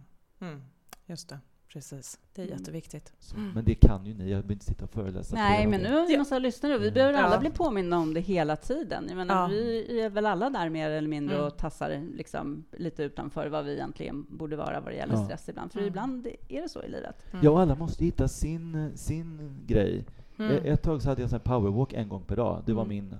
Mm. 1.12 1.14
mm. 1.14 1.16
Just 1.16 1.28
det. 1.28 1.38
Precis, 1.72 2.18
det 2.34 2.42
är 2.42 2.46
mm. 2.46 2.58
jätteviktigt. 2.58 3.12
Så, 3.18 3.36
men 3.36 3.64
det 3.64 3.74
kan 3.74 4.06
ju 4.06 4.14
ni, 4.14 4.24
jag 4.24 4.28
behöver 4.28 4.52
inte 4.52 4.64
sitta 4.64 4.84
och 4.84 4.90
föreläsa. 4.90 5.36
Nej, 5.36 5.66
men 5.66 5.80
nu 5.80 5.92
har 5.92 6.06
vi 6.06 6.18
massa 6.18 6.38
lyssnare 6.38 6.74
och 6.74 6.82
vi 6.82 6.90
behöver 6.90 7.18
alla 7.18 7.38
bli 7.38 7.50
påminna 7.50 7.98
om 7.98 8.14
det 8.14 8.20
hela 8.20 8.56
tiden. 8.56 9.04
Jag 9.08 9.16
menar, 9.16 9.42
ja. 9.42 9.46
Vi 9.46 10.00
är 10.00 10.10
väl 10.10 10.26
alla 10.26 10.50
där 10.50 10.68
mer 10.68 10.90
eller 10.90 11.08
mindre 11.08 11.34
mm. 11.34 11.46
och 11.46 11.56
tassar 11.58 12.02
liksom 12.14 12.64
lite 12.72 13.02
utanför 13.02 13.46
vad 13.46 13.64
vi 13.64 13.72
egentligen 13.72 14.26
borde 14.30 14.56
vara 14.56 14.80
vad 14.80 14.92
det 14.92 14.96
gäller 14.96 15.14
ja. 15.14 15.24
stress 15.24 15.48
ibland. 15.48 15.72
För 15.72 15.78
mm. 15.78 15.88
ibland 15.88 16.26
är 16.48 16.62
det 16.62 16.68
så 16.68 16.82
i 16.82 16.88
livet. 16.88 17.16
Ja, 17.42 17.50
och 17.50 17.60
alla 17.60 17.74
måste 17.74 18.04
hitta 18.04 18.28
sin, 18.28 18.92
sin 18.96 19.58
grej. 19.66 20.04
Mm. 20.38 20.64
Ett 20.64 20.82
tag 20.82 21.02
så 21.02 21.08
hade 21.08 21.22
jag 21.22 21.32
en 21.32 21.40
powerwalk 21.40 21.92
en 21.92 22.08
gång 22.08 22.22
per 22.22 22.36
dag. 22.36 22.62
Det 22.66 22.72
var 22.72 22.84
mm. 22.84 22.96
min 22.96 23.16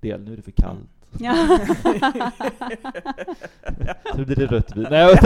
del. 0.00 0.22
Nu 0.24 0.32
är 0.32 0.36
det 0.36 0.42
för 0.42 0.52
kallt. 0.52 0.93
Ja. 1.18 1.34
så 4.14 4.24
blir 4.24 4.36
det 4.36 4.46
rött 4.46 4.76
vin. 4.76 4.86
Nej, 4.90 5.18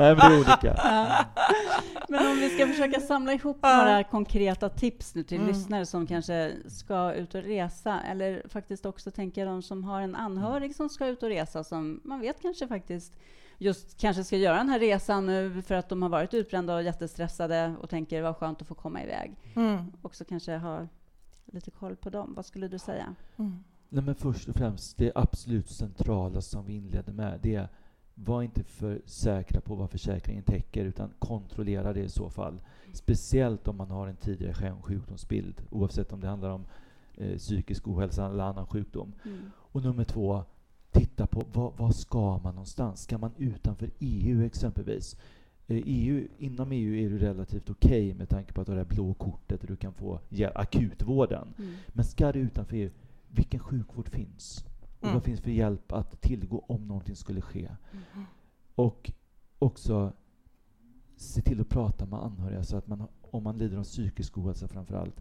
Nej, 0.00 0.16
men 0.16 0.16
det 0.16 0.22
är 0.22 0.36
olika. 0.36 0.74
Ja. 0.76 1.24
Men 2.08 2.26
om 2.26 2.36
vi 2.36 2.50
ska 2.50 2.66
försöka 2.66 3.00
samla 3.00 3.32
ihop 3.32 3.62
några 3.62 4.04
konkreta 4.04 4.68
tips 4.68 5.14
nu 5.14 5.22
till 5.22 5.36
mm. 5.36 5.48
lyssnare 5.48 5.86
som 5.86 6.06
kanske 6.06 6.52
ska 6.66 7.12
ut 7.12 7.34
och 7.34 7.42
resa, 7.42 8.00
eller 8.00 8.42
faktiskt 8.48 8.86
också 8.86 9.10
tänka 9.10 9.44
de 9.44 9.62
som 9.62 9.84
har 9.84 10.00
en 10.00 10.14
anhörig 10.14 10.74
som 10.74 10.88
ska 10.88 11.06
ut 11.06 11.22
och 11.22 11.28
resa, 11.28 11.64
som 11.64 12.00
man 12.04 12.20
vet 12.20 12.42
kanske 12.42 12.68
faktiskt 12.68 13.12
just 13.58 14.00
kanske 14.00 14.24
ska 14.24 14.36
göra 14.36 14.56
den 14.56 14.68
här 14.68 14.78
resan 14.78 15.26
nu 15.26 15.62
för 15.62 15.74
att 15.74 15.88
de 15.88 16.02
har 16.02 16.08
varit 16.08 16.34
utbrända 16.34 16.74
och 16.74 16.82
jättestressade 16.82 17.74
och 17.80 17.90
tänker 17.90 18.22
vad 18.22 18.36
skönt 18.36 18.62
att 18.62 18.68
få 18.68 18.74
komma 18.74 19.02
iväg. 19.02 19.36
Mm. 19.56 19.92
Också 20.02 20.24
kanske 20.24 20.56
ha 20.56 20.86
lite 21.52 21.70
koll 21.70 21.96
på 21.96 22.10
dem. 22.10 22.34
Vad 22.36 22.46
skulle 22.46 22.68
du 22.68 22.78
säga? 22.78 23.14
Mm. 23.36 23.64
Nej, 23.88 24.04
men 24.04 24.14
först 24.14 24.48
och 24.48 24.56
främst, 24.56 24.96
det 24.96 25.12
absolut 25.14 25.68
centrala 25.68 26.40
som 26.40 26.66
vi 26.66 26.72
inledde 26.72 27.12
med, 27.12 27.40
det 27.42 27.54
är 27.54 27.68
var 28.24 28.42
inte 28.42 28.64
för 28.64 29.00
säkra 29.04 29.60
på 29.60 29.74
vad 29.74 29.90
försäkringen 29.90 30.42
täcker, 30.42 30.84
utan 30.84 31.10
kontrollera 31.18 31.92
det 31.92 32.00
i 32.00 32.08
så 32.08 32.30
fall. 32.30 32.60
Speciellt 32.92 33.68
om 33.68 33.76
man 33.76 33.90
har 33.90 34.06
en 34.08 34.16
tidigare 34.16 34.74
sjukdomsbild, 34.82 35.62
oavsett 35.70 36.12
om 36.12 36.20
det 36.20 36.28
handlar 36.28 36.50
om 36.50 36.64
eh, 37.14 37.36
psykisk 37.36 37.88
ohälsa 37.88 38.26
eller 38.26 38.44
annan 38.44 38.66
sjukdom. 38.66 39.12
Mm. 39.24 39.38
Och 39.54 39.82
nummer 39.82 40.04
två, 40.04 40.42
titta 40.90 41.26
på 41.26 41.44
vad, 41.52 41.72
vad 41.76 41.94
ska 41.94 42.38
man 42.38 42.54
någonstans? 42.54 43.02
Ska 43.02 43.18
man 43.18 43.32
utanför 43.36 43.90
EU 43.98 44.44
exempelvis? 44.44 45.16
Eh, 45.66 45.82
EU, 45.84 46.28
inom 46.38 46.72
EU 46.72 46.94
är 46.94 47.10
det 47.10 47.18
relativt 47.18 47.70
okej 47.70 48.06
okay 48.06 48.14
med 48.14 48.28
tanke 48.28 48.52
på 48.52 48.60
att 48.60 48.66
du 48.66 48.72
har 48.72 48.78
det 48.78 48.84
blå 48.84 49.14
kortet 49.14 49.62
och 49.62 49.68
du 49.68 49.76
kan 49.76 49.94
få 49.94 50.20
akutvården. 50.54 51.54
Mm. 51.58 51.74
Men 51.88 52.04
ska 52.04 52.32
du 52.32 52.38
utanför 52.38 52.76
EU, 52.76 52.90
vilken 53.30 53.60
sjukvård 53.60 54.08
finns? 54.08 54.64
Och 54.98 55.04
mm. 55.04 55.14
vad 55.14 55.24
finns 55.24 55.40
för 55.40 55.50
hjälp 55.50 55.92
att 55.92 56.20
tillgå 56.20 56.64
om 56.68 56.88
någonting 56.88 57.16
skulle 57.16 57.40
ske? 57.40 57.68
Mm. 57.92 58.24
Och 58.74 59.12
också 59.58 60.12
se 61.16 61.42
till 61.42 61.60
att 61.60 61.68
prata 61.68 62.06
med 62.06 62.24
anhöriga 62.24 62.64
så 62.64 62.76
att 62.76 62.86
man, 62.86 63.08
om 63.20 63.42
man 63.42 63.58
lider 63.58 63.78
av 63.78 63.84
psykisk 63.84 64.38
ohälsa 64.38 64.68
framför 64.68 64.94
allt, 64.94 65.20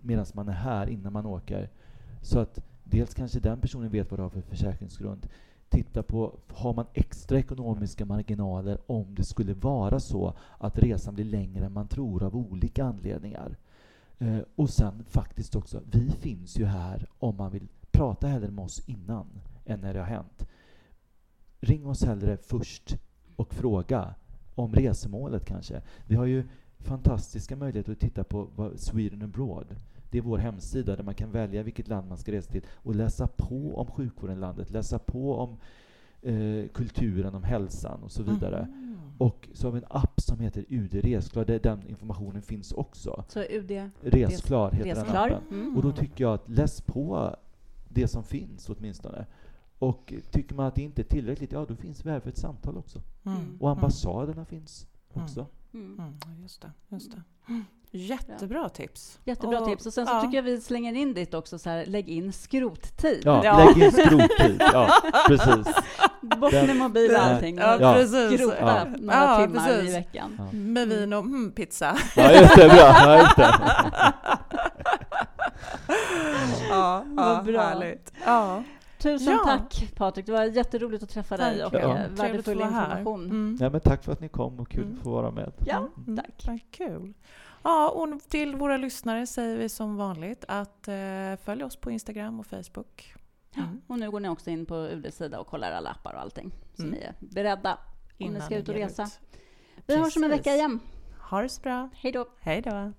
medan 0.00 0.26
man 0.34 0.48
är 0.48 0.52
här 0.52 0.86
innan 0.86 1.12
man 1.12 1.26
åker, 1.26 1.70
så 2.22 2.38
att 2.38 2.58
dels 2.84 3.14
kanske 3.14 3.40
den 3.40 3.60
personen 3.60 3.90
vet 3.90 4.10
vad 4.10 4.18
du 4.18 4.22
har 4.22 4.30
för 4.30 4.40
försäkringsgrund. 4.40 5.28
Titta 5.68 6.02
på, 6.02 6.38
har 6.48 6.74
man 6.74 6.86
extra 6.94 7.38
ekonomiska 7.38 8.04
marginaler 8.04 8.78
om 8.86 9.14
det 9.14 9.24
skulle 9.24 9.54
vara 9.54 10.00
så 10.00 10.34
att 10.58 10.78
resan 10.78 11.14
blir 11.14 11.24
längre 11.24 11.66
än 11.66 11.72
man 11.72 11.88
tror 11.88 12.22
av 12.22 12.36
olika 12.36 12.84
anledningar? 12.84 13.56
Eh, 14.22 14.42
och 14.56 14.70
sen 14.70 15.04
faktiskt 15.04 15.56
också, 15.56 15.82
vi 15.90 16.10
finns 16.10 16.58
ju 16.58 16.64
här 16.64 17.08
om 17.18 17.36
man 17.36 17.50
vill 17.50 17.68
prata 17.90 18.26
hellre 18.26 18.50
med 18.50 18.64
oss 18.64 18.88
innan 18.88 19.26
än 19.64 19.80
när 19.80 19.94
det 19.94 20.00
har 20.00 20.06
hänt. 20.06 20.48
Ring 21.60 21.86
oss 21.86 22.04
hellre 22.04 22.36
först 22.36 22.96
och 23.36 23.54
fråga 23.54 24.14
om 24.54 24.74
resemålet 24.74 25.44
kanske. 25.44 25.82
Vi 26.06 26.14
har 26.14 26.24
ju 26.24 26.44
fantastiska 26.78 27.56
möjligheter 27.56 27.92
att 27.92 28.00
titta 28.00 28.24
på 28.24 28.72
Sweden 28.76 29.22
abroad. 29.22 29.76
Det 30.10 30.18
är 30.18 30.22
vår 30.22 30.38
hemsida 30.38 30.96
där 30.96 31.04
man 31.04 31.14
kan 31.14 31.30
välja 31.30 31.62
vilket 31.62 31.88
land 31.88 32.08
man 32.08 32.18
ska 32.18 32.32
resa 32.32 32.52
till 32.52 32.64
och 32.72 32.94
läsa 32.94 33.26
på 33.26 33.76
om 33.76 33.86
sjukvården 33.86 34.36
i 34.36 34.40
landet, 34.40 34.70
läsa 34.70 34.98
på 34.98 35.36
om 35.36 35.56
eh, 36.22 36.68
kulturen, 36.68 37.34
om 37.34 37.42
hälsan 37.42 38.02
och 38.02 38.12
så 38.12 38.22
vidare. 38.22 38.58
Mm. 38.58 38.91
Och 39.18 39.48
så 39.52 39.66
har 39.66 39.72
vi 39.72 39.78
en 39.78 39.86
app 39.90 40.20
som 40.20 40.40
heter 40.40 40.64
UD 40.68 40.94
Resklar, 40.94 41.44
där 41.44 41.58
den 41.58 41.86
informationen 41.88 42.42
finns 42.42 42.72
också. 42.72 43.24
Så 43.28 43.42
UD 43.42 43.90
Resklar 44.00 44.70
heter 44.70 44.94
Resklar. 44.94 45.28
den 45.28 45.36
appen. 45.36 45.60
Mm. 45.60 45.76
Och 45.76 45.82
då 45.82 45.92
tycker 45.92 46.24
jag 46.24 46.34
att 46.34 46.48
läs 46.48 46.80
på 46.80 47.36
det 47.88 48.08
som 48.08 48.24
finns 48.24 48.68
åtminstone. 48.68 49.26
Och 49.78 50.14
tycker 50.30 50.54
man 50.54 50.66
att 50.66 50.74
det 50.74 50.82
inte 50.82 51.02
är 51.02 51.04
tillräckligt, 51.04 51.52
ja 51.52 51.64
då 51.68 51.76
finns 51.76 52.06
vi 52.06 52.10
här 52.10 52.20
för 52.20 52.30
ett 52.30 52.38
samtal 52.38 52.76
också. 52.76 53.02
Mm. 53.22 53.58
Och 53.60 53.70
ambassaderna 53.70 54.32
mm. 54.32 54.46
finns 54.46 54.86
också. 55.12 55.46
Mm. 55.74 56.00
mm. 56.00 56.42
Just 56.42 56.62
det. 56.62 56.72
Just 56.88 57.12
det. 57.12 57.22
Jättebra 57.94 58.68
tips. 58.68 59.18
Jättebra 59.24 59.60
och, 59.60 59.68
tips. 59.68 59.86
Och 59.86 59.92
sen 59.92 60.06
så 60.06 60.12
ja. 60.12 60.20
tycker 60.20 60.36
jag 60.36 60.42
vi 60.42 60.60
slänger 60.60 60.94
in 60.94 61.14
dit 61.14 61.34
också, 61.34 61.58
så 61.58 61.70
här, 61.70 61.86
lägg 61.86 62.08
in 62.08 62.32
skrottid. 62.32 63.22
Ja, 63.24 63.44
ja. 63.44 63.64
lägg 63.64 63.84
in 63.84 63.92
skrottid. 63.92 64.62
Ja, 64.72 65.02
precis. 65.26 65.74
Bort 66.20 66.52
med 66.52 66.76
mobil 66.76 67.10
och 67.10 67.22
allting. 67.22 67.56
Ja, 67.56 67.80
ja. 67.80 67.94
precis. 67.94 68.40
Skrota 68.40 68.56
ja. 68.60 68.84
några 68.84 69.14
ja, 69.14 69.46
timmar 69.46 69.66
precis. 69.66 69.90
i 69.90 69.92
veckan. 69.92 70.34
Ja. 70.38 70.58
Med 70.58 70.88
vin 70.88 71.12
och 71.12 71.20
mm, 71.20 71.52
pizza. 71.52 71.96
Ja, 72.16 72.32
just 72.32 72.56
det. 72.56 72.68
Bra. 72.68 72.76
Ja, 72.76 73.18
just 73.18 73.36
det. 73.36 73.54
ja, 76.70 77.04
ja, 77.16 77.42
bra. 77.44 77.60
härligt. 77.60 78.12
Ja. 78.24 78.62
Tusen 78.98 79.32
ja. 79.32 79.38
tack 79.44 79.92
Patrik, 79.96 80.26
det 80.26 80.32
var 80.32 80.44
jätteroligt 80.44 81.02
att 81.02 81.10
träffa 81.10 81.36
tack. 81.36 81.54
dig 81.54 81.64
och 81.64 81.74
ja. 81.74 81.98
värdefull 82.10 82.60
information. 82.60 83.24
Mm. 83.24 83.58
Ja, 83.60 83.70
men 83.70 83.80
tack 83.80 84.04
för 84.04 84.12
att 84.12 84.20
ni 84.20 84.28
kom 84.28 84.60
och 84.60 84.68
kul 84.68 84.82
mm. 84.82 84.96
att 84.96 85.02
få 85.02 85.10
vara 85.10 85.30
med. 85.30 85.52
Ja, 85.66 85.88
mm. 86.06 86.24
tack. 86.44 86.48
Mm. 86.48 86.60
Kul. 86.70 87.14
Ja, 87.62 87.90
och 87.90 88.20
till 88.28 88.56
våra 88.56 88.76
lyssnare 88.76 89.26
säger 89.26 89.56
vi 89.56 89.68
som 89.68 89.96
vanligt 89.96 90.44
att 90.48 90.88
eh, 90.88 91.36
följ 91.44 91.64
oss 91.64 91.76
på 91.76 91.90
Instagram 91.90 92.40
och 92.40 92.46
Facebook. 92.46 93.14
Mm. 93.56 93.80
Och 93.86 93.98
nu 93.98 94.10
går 94.10 94.20
ni 94.20 94.28
också 94.28 94.50
in 94.50 94.66
på 94.66 94.76
UDs 94.76 95.16
sida 95.16 95.40
och 95.40 95.46
kollar 95.46 95.72
alla 95.72 95.90
appar 95.90 96.14
och 96.14 96.20
allting. 96.20 96.52
Så 96.74 96.82
mm. 96.82 96.94
ni 96.94 97.00
är 97.00 97.14
beredda 97.18 97.78
om 98.20 98.32
ni 98.32 98.40
ska 98.40 98.56
ut 98.56 98.68
och 98.68 98.74
resa. 98.74 99.02
Ut. 99.02 99.20
Vi 99.86 99.96
hörs 99.96 100.16
om 100.16 100.24
en 100.24 100.30
vecka 100.30 100.54
igen. 100.54 100.80
Ha 101.30 101.42
det 101.42 101.48
så 101.48 101.60
bra. 101.60 101.88
Hej 101.94 102.12
då. 102.12 102.26
Hej 102.40 102.62
då. 102.62 102.92